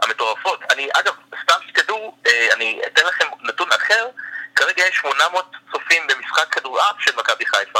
המטורפות, 0.01 0.63
אני 0.71 0.89
אגב, 0.93 1.13
סתם 1.43 1.55
שתדעו, 1.67 2.17
אה, 2.27 2.47
אני 2.53 2.81
אתן 2.87 3.05
לכם 3.05 3.25
נתון 3.41 3.71
אחר, 3.71 4.07
כרגע 4.55 4.83
יש 4.87 4.95
800 4.95 5.55
צופים 5.71 6.07
במשחק 6.07 6.47
כדורעף 6.51 6.95
של 6.99 7.11
מכבי 7.15 7.45
חיפה, 7.45 7.79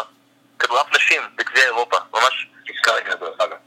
כדורעף 0.59 0.88
נשים 0.95 1.21
בגביע 1.36 1.63
אירופה, 1.63 1.97
ממש 2.13 2.47
אגב. 3.39 3.57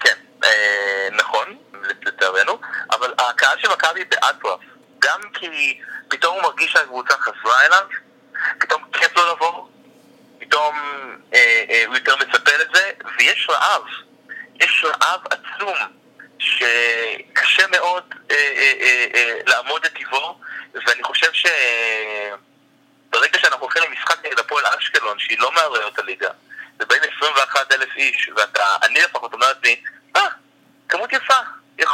כן, 0.00 0.18
אה, 0.44 1.08
נכון, 1.12 1.58
לצערנו, 2.02 2.58
אבל 2.90 3.14
הקהל 3.18 3.58
של 3.58 3.68
מכבי 3.68 4.04
באטרף, 4.04 4.60
גם 5.02 5.20
כי 5.32 5.80
פתאום 6.08 6.34
הוא 6.34 6.42
מרגיש 6.42 6.72
שהקבוצה 6.72 7.14
חזרה 7.18 7.66
אליו, 7.66 7.86
פתאום 8.58 8.82
כיף 8.92 9.16
לו 9.16 9.32
לבוא, 9.32 9.68
פתאום 10.40 10.76
אה, 11.34 11.64
אה, 11.70 11.82
הוא 11.86 11.94
יותר 11.94 12.16
מצפה 12.16 12.52
לזה, 12.56 12.90
ויש 13.18 13.46
רעב, 13.50 13.82
יש 14.60 14.84
רעב 14.84 15.20
עצום 15.30 15.78
שקשה 16.38 17.66
מאוד 17.70 18.14
אה, 18.30 18.36
אה, 18.36 18.72
אה, 18.80 19.06
אה, 19.14 19.38
לעמוד 19.46 19.84
את 19.84 19.92
טיבו, 19.92 20.40
ואני 20.74 21.02
חושב 21.02 21.32
שברגע 21.32 23.38
שאנחנו 23.38 23.62
הולכים 23.62 23.82
למשחק 23.82 24.26
נגד 24.26 24.38
הפועל 24.38 24.66
אשקלון, 24.66 25.18
שהיא 25.18 25.38
לא 25.38 25.52
מאריות 25.52 25.98
הליגה, 25.98 26.30
ובאים 26.80 27.02
21 27.16 27.72
אלף 27.72 27.96
איש, 27.96 28.30
ואני 28.36 29.02
לפחות 29.02 29.32
אומרת 29.32 29.56
לי, 29.62 29.82
אה, 30.16 30.28
כמות 30.88 31.12
יפה, 31.12 31.34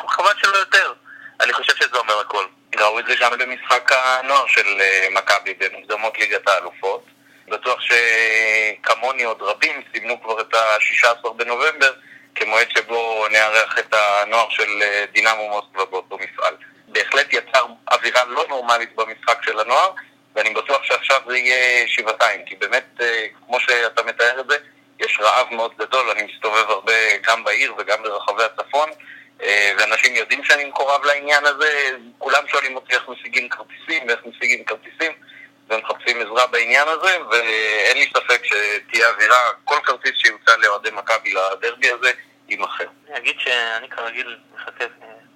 חבל 0.09 0.33
שלא 0.41 0.57
יותר. 0.57 0.93
אני 1.41 1.53
חושב 1.53 1.77
שזה 1.77 1.97
אומר 1.97 2.21
הכל. 2.21 2.47
ראו 2.81 2.99
את 2.99 3.07
זה 3.07 3.15
גם 3.21 3.39
במשחק 3.39 3.93
הנוער 3.93 4.47
של 4.47 4.81
אה, 4.81 5.09
מכבי 5.11 5.55
במוקדמות 5.55 6.19
ליגת 6.19 6.49
האלופות. 6.49 7.05
בטוח 7.49 7.81
שכמוני 7.81 9.23
עוד 9.23 9.43
רבים 9.43 9.83
סימנו 9.93 10.23
כבר 10.23 10.41
את 10.41 10.55
ה-16 10.55 11.29
בנובמבר 11.37 11.93
כמועד 12.35 12.71
שבו 12.71 13.27
נארח 13.31 13.79
את 13.79 13.95
הנוער 13.95 14.49
של 14.51 14.83
אה, 14.83 15.05
דינמו 15.13 15.49
מוסקבה 15.49 15.85
באותו 15.85 16.19
מפעל. 16.19 16.55
בהחלט 16.89 17.33
יצר 17.33 17.67
אווירה 17.93 18.25
לא 18.25 18.45
נורמלית 18.49 18.95
במשחק 18.97 19.43
של 19.45 19.61
הנוער, 19.61 19.93
ואני 20.35 20.51
בטוח 20.51 20.85
שעכשיו 20.85 21.21
זה 21.27 21.39
יהיה 21.39 21.89
שבעתיים, 21.89 22.45
כי 22.47 22.57
באמת, 22.57 22.85
אה, 23.01 23.27
כמו 23.47 23.61
שאתה 23.61 24.03
מתאר 24.03 24.41
את 24.41 24.47
זה, 24.49 24.57
יש 25.01 25.19
רעב 25.21 25.47
מאוד 25.51 25.73
גדול, 25.79 26.11
אני 26.11 26.23
מסתובב 26.23 26.71
הרבה 26.71 27.17
גם 27.23 27.45
בעיר 27.45 27.75
וגם 27.79 28.03
ברחבי 28.03 28.43
הצפון, 28.45 28.89
ואנשים 29.79 30.15
יודעים 30.15 30.45
שאני 30.45 30.65
מקורב 30.65 31.05
לעניין 31.05 31.45
הזה, 31.47 31.91
כולם 32.19 32.49
שואלים 32.49 32.77
אותי 32.77 32.95
איך 32.95 33.09
משיגים 33.09 33.49
כרטיסים 33.49 34.09
ואיך 34.09 34.21
משיגים 34.27 34.65
כרטיסים. 34.65 35.13
ומחפשים 35.71 36.21
עזרה 36.21 36.47
בעניין 36.47 36.89
הזה, 36.89 37.19
ואין 37.31 37.97
לי 37.97 38.11
ספק 38.17 38.45
שתהיה 38.45 39.09
אווירה, 39.09 39.39
כל 39.65 39.77
כרטיס 39.85 40.13
שיוצא 40.17 40.57
לאוהדי 40.57 40.91
מכבי 40.91 41.35
לדרבי 41.35 41.91
הזה, 41.91 42.13
יימכר. 42.49 42.85
אני 43.09 43.19
אגיד 43.19 43.37
שאני 43.39 43.89
כרגיל 43.89 44.39
מחכה 44.55 44.85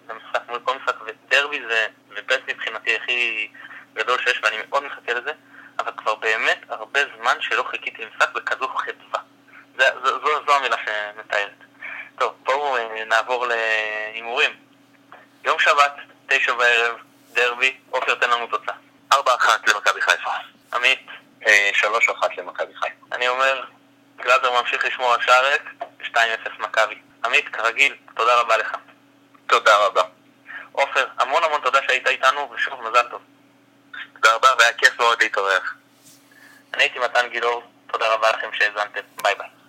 למשחק 0.08 0.40
מול 0.48 0.60
כל 0.64 0.76
משחק, 0.76 0.94
ודרבי 1.06 1.60
זה 1.68 1.86
באמת 2.08 2.40
מבחינתי 2.48 2.96
הכי 2.96 3.48
גדול 3.94 4.18
שיש, 4.18 4.40
ואני 4.42 4.56
מאוד 4.68 4.84
מחכה 4.84 5.12
לזה, 5.12 5.32
אבל 5.78 5.92
כבר 5.96 6.14
באמת 6.14 6.58
הרבה 6.68 7.00
זמן 7.16 7.36
שלא 7.40 7.62
חיכיתי 7.62 8.02
למשחק 8.02 8.32
בכזו 8.32 8.68
חדווה. 8.68 9.01
נעבור 13.12 13.46
להימורים. 13.46 14.50
יום 15.44 15.58
שבת, 15.58 15.94
תשע 16.26 16.52
בערב, 16.52 16.96
דרבי, 17.32 17.76
עופר 17.90 18.14
תן 18.14 18.30
לנו 18.30 18.46
תוצאה. 18.46 18.74
4-1 19.14 19.16
למכבי 19.66 20.00
חיפה. 20.00 20.30
עמית? 20.74 21.06
3-1 21.42 21.46
למכבי 22.36 22.74
חיפה. 22.74 22.94
אני 23.12 23.28
אומר, 23.28 23.64
גלאזר 24.16 24.60
ממשיך 24.60 24.84
לשמור 24.84 25.14
על 25.14 25.20
שער 25.22 25.44
ריק, 25.46 25.62
2-0 26.02 26.16
מכבי. 26.58 26.94
עמית, 27.24 27.48
כרגיל, 27.48 27.96
תודה 28.14 28.40
רבה 28.40 28.56
לך. 28.56 28.76
תודה 29.46 29.76
רבה. 29.76 30.02
עופר, 30.72 31.06
המון 31.18 31.44
המון 31.44 31.60
תודה 31.60 31.78
שהיית 31.86 32.06
איתנו, 32.08 32.50
ושוב 32.50 32.82
מזל 32.82 33.08
טוב. 33.10 33.22
תודה 34.12 34.34
רבה, 34.34 34.48
והיה 34.58 34.72
כיף 34.72 35.00
מאוד 35.00 35.22
להתארח. 35.22 35.74
אני 36.74 36.82
הייתי 36.82 36.98
מתן 36.98 37.28
גילאור, 37.28 37.62
תודה 37.86 38.14
רבה 38.14 38.30
לכם 38.30 38.48
שהאזנתם, 38.52 39.00
ביי 39.22 39.34
ביי. 39.34 39.48